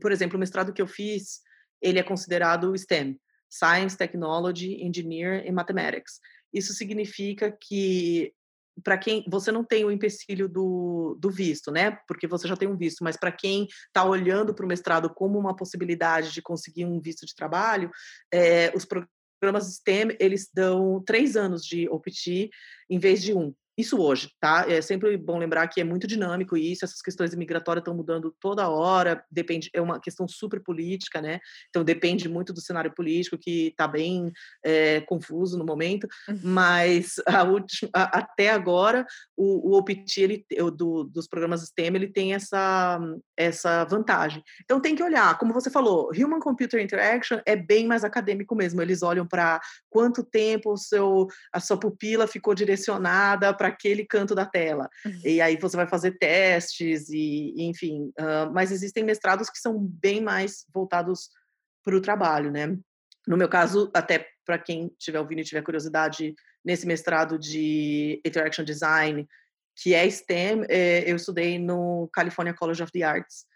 [0.00, 1.40] por exemplo, o mestrado que eu fiz,
[1.82, 6.18] ele é considerado STEM, Science, Technology, Engineer e Mathematics.
[6.50, 8.32] Isso significa que
[8.82, 11.98] para quem você não tem o empecilho do, do visto, né?
[12.06, 15.38] Porque você já tem um visto, mas para quem está olhando para o mestrado como
[15.38, 17.90] uma possibilidade de conseguir um visto de trabalho,
[18.32, 19.17] é, os programas
[19.60, 22.50] STEM, eles dão três anos de OPT
[22.90, 23.54] em vez de um.
[23.78, 24.66] Isso hoje, tá?
[24.68, 28.68] É sempre bom lembrar que é muito dinâmico isso, essas questões migratórias estão mudando toda
[28.68, 31.38] hora, depende, é uma questão super política, né?
[31.68, 34.32] Então depende muito do cenário político que está bem
[34.64, 36.40] é, confuso no momento, uhum.
[36.42, 39.06] mas a última, a, até agora
[39.36, 42.98] o, o OPT ele, do, dos programas STEM ele tem essa,
[43.36, 44.42] essa vantagem.
[44.64, 48.82] Então tem que olhar, como você falou, Human Computer Interaction é bem mais acadêmico mesmo.
[48.82, 54.34] Eles olham para quanto tempo o seu, a sua pupila ficou direcionada para aquele canto
[54.34, 54.88] da tela.
[55.04, 55.20] Uhum.
[55.24, 58.12] E aí você vai fazer testes e, enfim.
[58.18, 61.30] Uh, mas existem mestrados que são bem mais voltados
[61.84, 62.76] para o trabalho, né?
[63.26, 68.64] No meu caso, até para quem estiver ouvindo e tiver curiosidade, nesse mestrado de Interaction
[68.64, 69.28] Design,
[69.76, 73.46] que é STEM, é, eu estudei no California College of the Arts.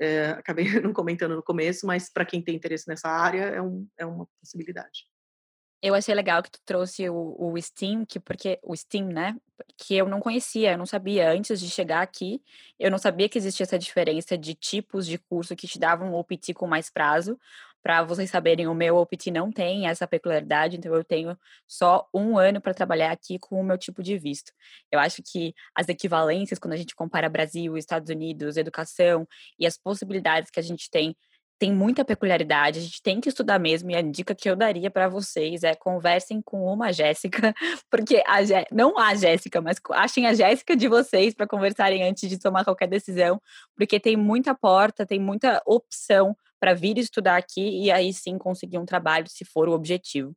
[0.00, 3.86] É, acabei não comentando no começo, mas para quem tem interesse nessa área, é, um,
[3.98, 5.06] é uma possibilidade.
[5.82, 9.36] Eu achei legal que tu trouxe o, o Steam, que porque o Steam, né?
[9.76, 12.40] Que eu não conhecia, eu não sabia antes de chegar aqui,
[12.78, 16.54] eu não sabia que existia essa diferença de tipos de curso que te davam OPT
[16.54, 17.36] com mais prazo.
[17.82, 22.38] Para vocês saberem, o meu OPT não tem essa peculiaridade, então eu tenho só um
[22.38, 24.52] ano para trabalhar aqui com o meu tipo de visto.
[24.88, 29.26] Eu acho que as equivalências, quando a gente compara Brasil, Estados Unidos, educação
[29.58, 31.16] e as possibilidades que a gente tem
[31.62, 34.90] tem muita peculiaridade, a gente tem que estudar mesmo, e a dica que eu daria
[34.90, 37.54] para vocês é conversem com uma Jéssica,
[37.88, 38.66] porque a Jé...
[38.72, 42.88] não a Jéssica, mas achem a Jéssica de vocês para conversarem antes de tomar qualquer
[42.88, 43.40] decisão,
[43.76, 48.78] porque tem muita porta, tem muita opção para vir estudar aqui e aí sim conseguir
[48.78, 50.34] um trabalho se for o objetivo.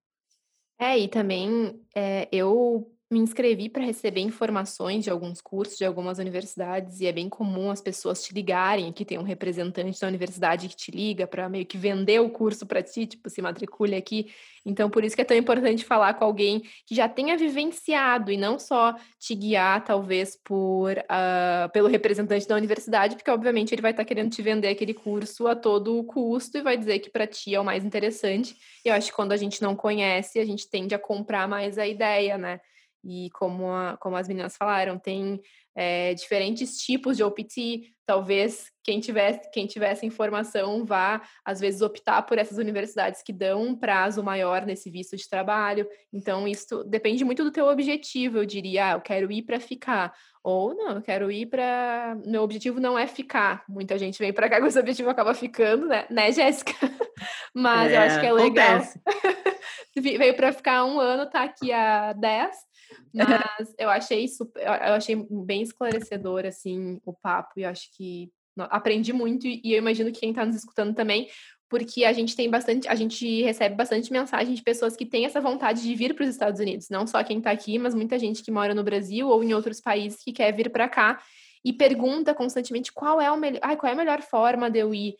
[0.78, 6.18] É, e também é, eu me inscrevi para receber informações de alguns cursos de algumas
[6.18, 10.68] universidades e é bem comum as pessoas te ligarem, que tem um representante da universidade
[10.68, 14.34] que te liga para meio que vender o curso para ti, tipo, se matricule aqui.
[14.66, 18.38] Então, por isso que é tão importante falar com alguém que já tenha vivenciado e
[18.38, 23.92] não só te guiar, talvez, por uh, pelo representante da universidade, porque obviamente ele vai
[23.92, 27.28] estar tá querendo te vender aquele curso a todo custo e vai dizer que para
[27.28, 28.56] ti é o mais interessante.
[28.84, 31.78] E eu acho que quando a gente não conhece, a gente tende a comprar mais
[31.78, 32.60] a ideia, né?
[33.06, 35.40] E como, a, como as meninas falaram, tem
[35.76, 37.94] é, diferentes tipos de OPT.
[38.04, 43.62] Talvez quem tivesse, quem tivesse informação vá, às vezes, optar por essas universidades que dão
[43.62, 45.88] um prazo maior nesse visto de trabalho.
[46.12, 48.40] Então, isso depende muito do teu objetivo.
[48.40, 50.14] Eu diria, ah, eu quero ir para ficar.
[50.44, 52.18] Ou não, eu quero ir para.
[52.26, 53.64] Meu objetivo não é ficar.
[53.68, 56.74] Muita gente vem para cá com esse objetivo acaba ficando, né, né Jéssica?
[57.54, 58.82] Mas é, eu acho que é legal.
[59.96, 62.56] Veio para ficar um ano, tá aqui há 10
[63.14, 69.12] mas eu achei super, eu achei bem esclarecedor assim o papo e acho que aprendi
[69.12, 71.28] muito e eu imagino que quem está nos escutando também,
[71.70, 75.42] porque a gente tem bastante, a gente recebe bastante mensagem de pessoas que têm essa
[75.42, 78.44] vontade de vir para os Estados Unidos, não só quem está aqui, mas muita gente
[78.44, 81.22] que mora no Brasil ou em outros países que quer vir para cá
[81.64, 84.94] e pergunta constantemente qual é o melhor, ai, qual é a melhor forma de eu
[84.94, 85.16] ir.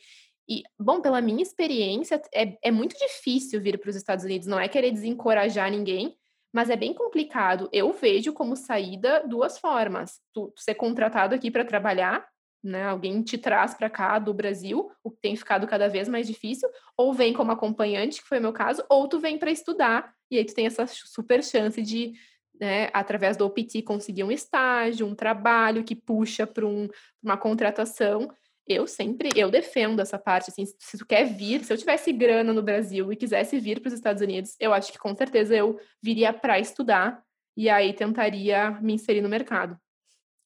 [0.48, 4.60] E, bom, pela minha experiência, é, é muito difícil vir para os Estados Unidos, não
[4.60, 6.16] é querer desencorajar ninguém,
[6.56, 7.70] mas é bem complicado.
[7.72, 12.26] Eu vejo como saída duas formas: tu, tu ser contratado aqui para trabalhar
[12.66, 12.84] né?
[12.88, 16.68] Alguém te traz para cá do Brasil, o que tem ficado cada vez mais difícil,
[16.98, 20.38] ou vem como acompanhante, que foi o meu caso, ou tu vem para estudar e
[20.38, 22.14] aí tu tem essa super chance de
[22.60, 26.90] né, através do OPT conseguir um estágio, um trabalho que puxa para um,
[27.22, 28.32] uma contratação.
[28.68, 32.52] Eu sempre, eu defendo essa parte, assim, se tu quer vir, se eu tivesse grana
[32.52, 35.80] no Brasil e quisesse vir para os Estados Unidos, eu acho que com certeza eu
[36.02, 37.24] viria para estudar
[37.56, 39.78] e aí tentaria me inserir no mercado.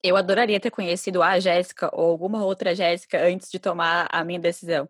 [0.03, 4.39] Eu adoraria ter conhecido a Jéssica ou alguma outra Jéssica antes de tomar a minha
[4.39, 4.89] decisão,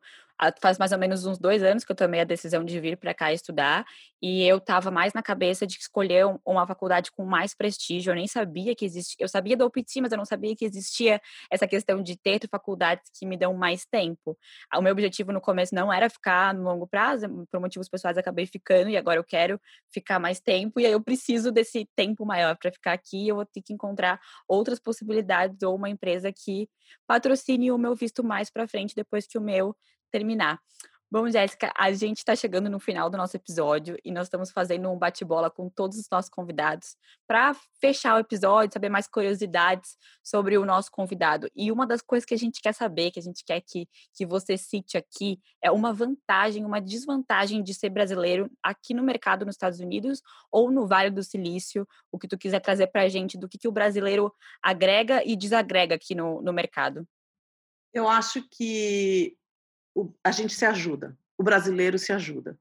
[0.61, 3.13] faz mais ou menos uns dois anos que eu tomei a decisão de vir para
[3.13, 3.85] cá estudar
[4.21, 8.11] e eu estava mais na cabeça de escolher uma faculdade com mais prestígio.
[8.11, 11.21] Eu nem sabia que existia, eu sabia do OPT, mas eu não sabia que existia
[11.51, 14.37] essa questão de ter faculdades que me dão mais tempo.
[14.75, 18.45] O meu objetivo no começo não era ficar no longo prazo, por motivos pessoais acabei
[18.45, 19.59] ficando e agora eu quero
[19.93, 23.27] ficar mais tempo e aí eu preciso desse tempo maior para ficar aqui.
[23.27, 26.69] Eu vou ter que encontrar outras possibilidades ou uma empresa que
[27.07, 29.75] patrocine o meu visto mais para frente depois que o meu
[30.10, 30.60] terminar.
[31.12, 34.91] Bom, Jéssica, a gente está chegando no final do nosso episódio e nós estamos fazendo
[34.91, 36.95] um bate-bola com todos os nossos convidados
[37.28, 41.49] para fechar o episódio, saber mais curiosidades sobre o nosso convidado.
[41.55, 44.24] E uma das coisas que a gente quer saber, que a gente quer que, que
[44.24, 49.55] você cite aqui, é uma vantagem, uma desvantagem de ser brasileiro aqui no mercado nos
[49.55, 53.36] Estados Unidos ou no Vale do Silício, o que tu quiser trazer para a gente
[53.36, 54.32] do que, que o brasileiro
[54.62, 57.03] agrega e desagrega aqui no, no mercado.
[57.91, 59.36] Eu acho que
[60.00, 62.58] o, a gente se ajuda, o brasileiro se ajuda.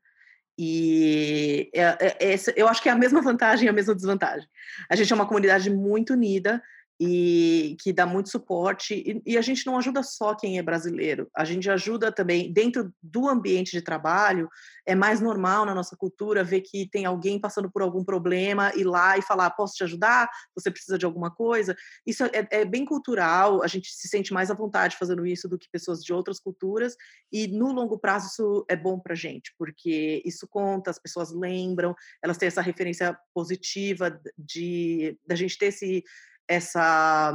[0.58, 4.48] E é, é, é, eu acho que é a mesma vantagem e a mesma desvantagem.
[4.90, 6.60] A gente é uma comunidade muito unida,
[7.00, 8.94] e que dá muito suporte.
[8.94, 12.92] E, e, a gente não ajuda só quem é brasileiro, a gente ajuda também dentro
[13.02, 14.48] do ambiente de trabalho.
[14.84, 18.84] É mais normal na nossa cultura ver que tem alguém passando por algum problema ir
[18.84, 20.28] lá e falar: posso te ajudar?
[20.54, 21.76] Você precisa de alguma coisa?
[22.06, 25.58] Isso é, é bem cultural, a gente se sente mais à vontade fazendo isso do
[25.58, 26.96] que pessoas de outras culturas.
[27.30, 31.94] E no longo prazo isso é bom para gente, porque isso conta, as pessoas lembram,
[32.22, 36.02] elas têm essa referência positiva de da gente ter esse
[36.48, 37.32] essa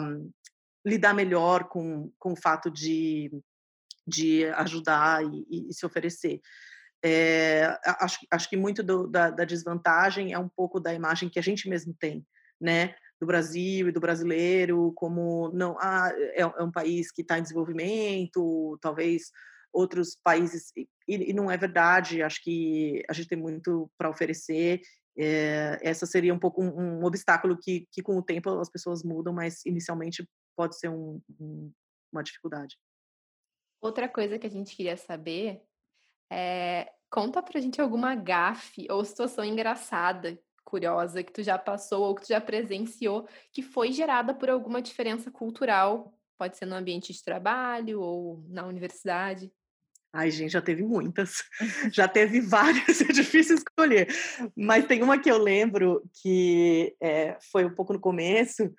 [0.86, 3.32] lidar melhor com, com o fato de,
[4.05, 6.41] de ajudar e, e se oferecer.
[7.05, 11.39] É, acho, acho que muito do, da, da, desvantagem é um pouco da imagem que
[11.39, 12.26] a gente mesmo tem,
[12.59, 12.95] né?
[13.20, 17.41] Do Brasil e do brasileiro, como não ah, é, é um país que está em
[17.41, 19.32] desenvolvimento, talvez
[19.74, 24.82] outros países, e, e, não é verdade, acho que a gente tem muito para oferecer
[25.18, 29.03] é, essa seria um pouco um, um, obstáculo que, que, com o tempo, as pessoas
[29.03, 31.72] mudam, mas inicialmente pode ser um, um,
[32.11, 32.78] uma dificuldade.
[33.82, 35.61] Outra coisa que a gente queria saber
[36.32, 42.16] é conta pra gente alguma gafe ou situação engraçada, curiosa, que tu já passou ou
[42.16, 47.14] que tu já presenciou, que foi gerada por alguma diferença cultural, pode ser no ambiente
[47.14, 49.51] de trabalho ou na universidade.
[50.14, 51.43] Ai, gente, já teve muitas.
[51.91, 54.07] já teve várias, é difícil escolher.
[54.55, 58.72] Mas tem uma que eu lembro que é, foi um pouco no começo,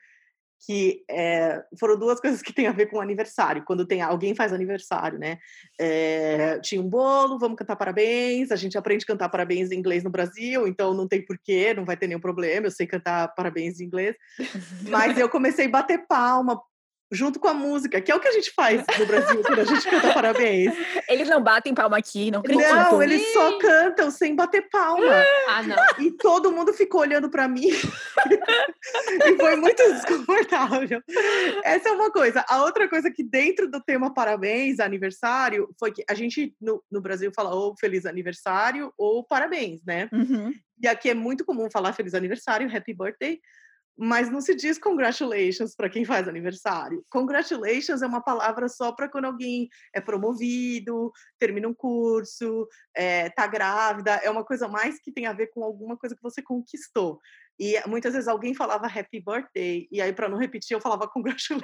[0.64, 3.64] que é, foram duas coisas que têm a ver com aniversário.
[3.66, 5.38] Quando tem alguém faz aniversário, né?
[5.78, 8.52] É, tinha um bolo, vamos cantar parabéns.
[8.52, 11.84] A gente aprende a cantar parabéns em inglês no Brasil, então não tem porquê, não
[11.84, 12.68] vai ter nenhum problema.
[12.68, 14.14] Eu sei cantar parabéns em inglês.
[14.88, 16.62] Mas eu comecei a bater palma
[17.10, 19.64] junto com a música, que é o que a gente faz no Brasil quando a
[19.64, 20.74] gente canta parabéns.
[21.08, 22.68] Eles não batem palma aqui, não acredito.
[22.68, 25.04] Não, eles só cantam sem bater palma.
[25.46, 25.76] Ah, não.
[26.04, 27.68] E todo mundo ficou olhando para mim.
[27.68, 31.00] e foi muito desconfortável.
[31.62, 32.44] Essa é uma coisa.
[32.48, 37.00] A outra coisa que dentro do tema parabéns, aniversário, foi que a gente no, no
[37.00, 40.08] Brasil fala ou feliz aniversário ou parabéns, né?
[40.12, 40.52] Uhum.
[40.82, 43.38] E aqui é muito comum falar feliz aniversário, happy birthday,
[43.96, 47.04] mas não se diz congratulations para quem faz aniversário.
[47.10, 53.46] Congratulations é uma palavra só para quando alguém é promovido, termina um curso, é, tá
[53.46, 57.20] grávida, é uma coisa mais que tem a ver com alguma coisa que você conquistou.
[57.58, 61.62] E muitas vezes alguém falava happy birthday, e aí para não repetir eu falava congratulations.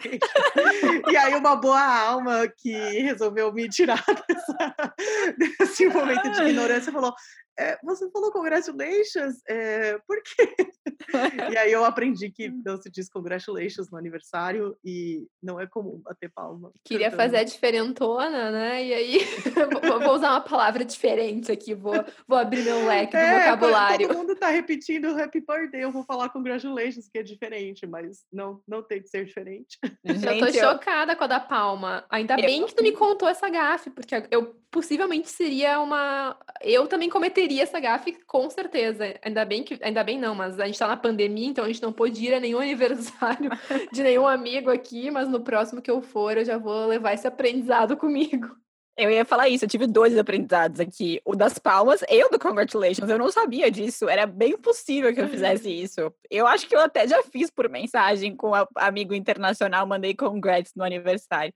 [1.11, 4.95] e aí uma boa alma que resolveu me tirar dessa,
[5.37, 7.13] desse momento de ignorância falou:
[7.61, 10.55] é, você falou congratulations, é, por quê?
[11.53, 12.63] e aí eu aprendi que hum.
[12.65, 16.73] não se diz congratulations no aniversário e não é comum bater palma.
[16.83, 18.83] Queria fazer a diferentona, né?
[18.83, 19.19] E aí
[20.03, 21.95] vou usar uma palavra diferente aqui, vou,
[22.27, 24.09] vou abrir meu leque do é, vocabulário.
[24.09, 28.63] Todo mundo tá repetindo happy birthday eu vou falar congratulations, que é diferente, mas não,
[28.67, 29.79] não tem que ser diferente.
[30.05, 32.07] Gente, eu tô chocada com a da Palma.
[32.09, 32.43] Ainda eu...
[32.43, 36.37] bem que tu me contou essa gafe, porque eu possivelmente seria uma.
[36.63, 39.15] Eu também cometeria essa gafe, com certeza.
[39.23, 39.79] Ainda bem que.
[39.83, 42.35] Ainda bem não, mas a gente tá na pandemia, então a gente não pôde ir
[42.35, 43.51] a nenhum aniversário
[43.91, 47.27] de nenhum amigo aqui, mas no próximo que eu for, eu já vou levar esse
[47.27, 48.60] aprendizado comigo.
[48.97, 51.21] Eu ia falar isso, eu tive dois aprendizados aqui.
[51.25, 53.09] O das palmas e o do congratulations.
[53.09, 54.09] Eu não sabia disso.
[54.09, 56.13] Era bem possível que eu fizesse isso.
[56.31, 60.73] Eu acho que eu até já fiz por mensagem com um amigo internacional, mandei congrats
[60.77, 61.55] no aniversário.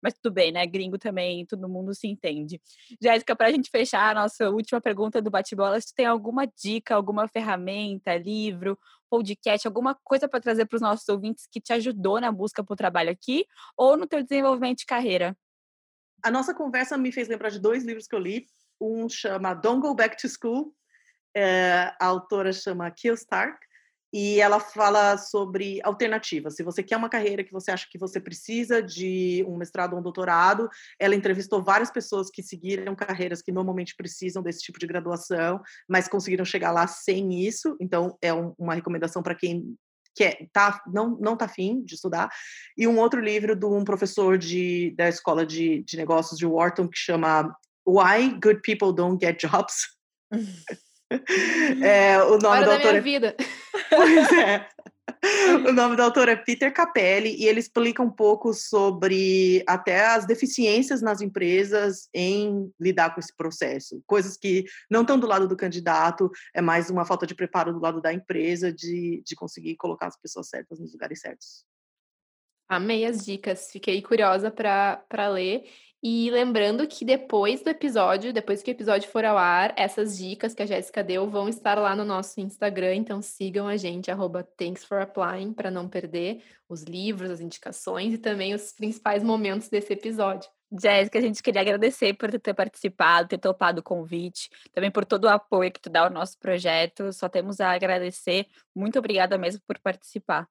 [0.00, 0.64] Mas tudo bem, né?
[0.66, 2.60] Gringo também, todo mundo se entende.
[3.02, 6.94] Jéssica, para a gente fechar a nossa última pergunta do bate-bola, se tem alguma dica,
[6.94, 8.78] alguma ferramenta, livro,
[9.10, 12.76] podcast, alguma coisa para trazer para os nossos ouvintes que te ajudou na busca por
[12.76, 13.46] trabalho aqui
[13.76, 15.36] ou no teu desenvolvimento de carreira?
[16.26, 18.46] A nossa conversa me fez lembrar de dois livros que eu li.
[18.80, 20.74] Um chama Don't Go Back to School,
[21.34, 23.56] é, a autora chama Kill Stark,
[24.12, 26.56] e ela fala sobre alternativas.
[26.56, 30.00] Se você quer uma carreira que você acha que você precisa de um mestrado ou
[30.00, 30.68] um doutorado,
[30.98, 36.08] ela entrevistou várias pessoas que seguiram carreiras que normalmente precisam desse tipo de graduação, mas
[36.08, 37.76] conseguiram chegar lá sem isso.
[37.80, 39.76] Então, é um, uma recomendação para quem
[40.16, 42.30] que é, tá, não, não tá afim de estudar,
[42.76, 46.88] e um outro livro de um professor de, da escola de, de negócios de Wharton
[46.88, 47.54] que chama
[47.86, 49.94] Why Good People Don't Get Jobs.
[51.84, 53.00] é, o nome Hora da, da minha é...
[53.00, 53.36] vida.
[53.90, 54.68] Pois é.
[55.68, 60.26] O nome do autor é Peter Capelli e ele explica um pouco sobre até as
[60.26, 64.02] deficiências nas empresas em lidar com esse processo.
[64.06, 67.80] Coisas que não estão do lado do candidato, é mais uma falta de preparo do
[67.80, 71.64] lado da empresa de, de conseguir colocar as pessoas certas nos lugares certos.
[72.68, 75.64] Amei as dicas, fiquei curiosa para ler.
[76.08, 80.54] E lembrando que depois do episódio, depois que o episódio for ao ar, essas dicas
[80.54, 84.48] que a Jéssica deu vão estar lá no nosso Instagram, então sigam a gente, arroba
[85.56, 90.48] para não perder os livros, as indicações e também os principais momentos desse episódio.
[90.80, 95.24] Jéssica, a gente queria agradecer por ter participado, ter topado o convite, também por todo
[95.24, 97.12] o apoio que tu dá ao nosso projeto.
[97.12, 98.46] Só temos a agradecer.
[98.72, 100.48] Muito obrigada mesmo por participar.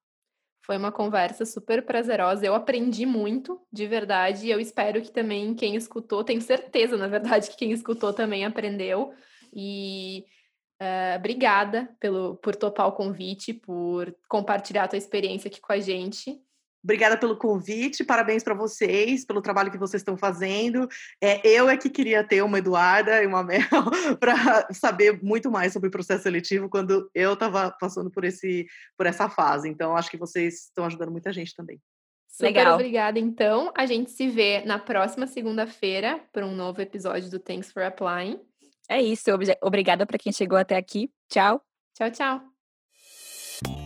[0.66, 2.44] Foi uma conversa super prazerosa.
[2.44, 4.46] Eu aprendi muito, de verdade.
[4.46, 8.44] E eu espero que também quem escutou, tenho certeza, na verdade, que quem escutou também
[8.44, 9.14] aprendeu.
[9.54, 10.24] E
[10.82, 15.78] uh, obrigada pelo, por topar o convite, por compartilhar a tua experiência aqui com a
[15.78, 16.36] gente.
[16.86, 20.88] Obrigada pelo convite, parabéns para vocês, pelo trabalho que vocês estão fazendo.
[21.20, 23.58] É, eu é que queria ter uma Eduarda e uma Mel
[24.20, 29.04] para saber muito mais sobre o processo seletivo quando eu estava passando por, esse, por
[29.04, 29.68] essa fase.
[29.68, 31.80] Então, acho que vocês estão ajudando muita gente também.
[32.28, 32.74] Super Legal.
[32.74, 33.72] obrigada, então.
[33.76, 38.38] A gente se vê na próxima segunda-feira para um novo episódio do Thanks for Applying.
[38.88, 39.24] É isso.
[39.60, 41.10] Obrigada para quem chegou até aqui.
[41.28, 41.60] Tchau.
[41.96, 43.85] Tchau, tchau.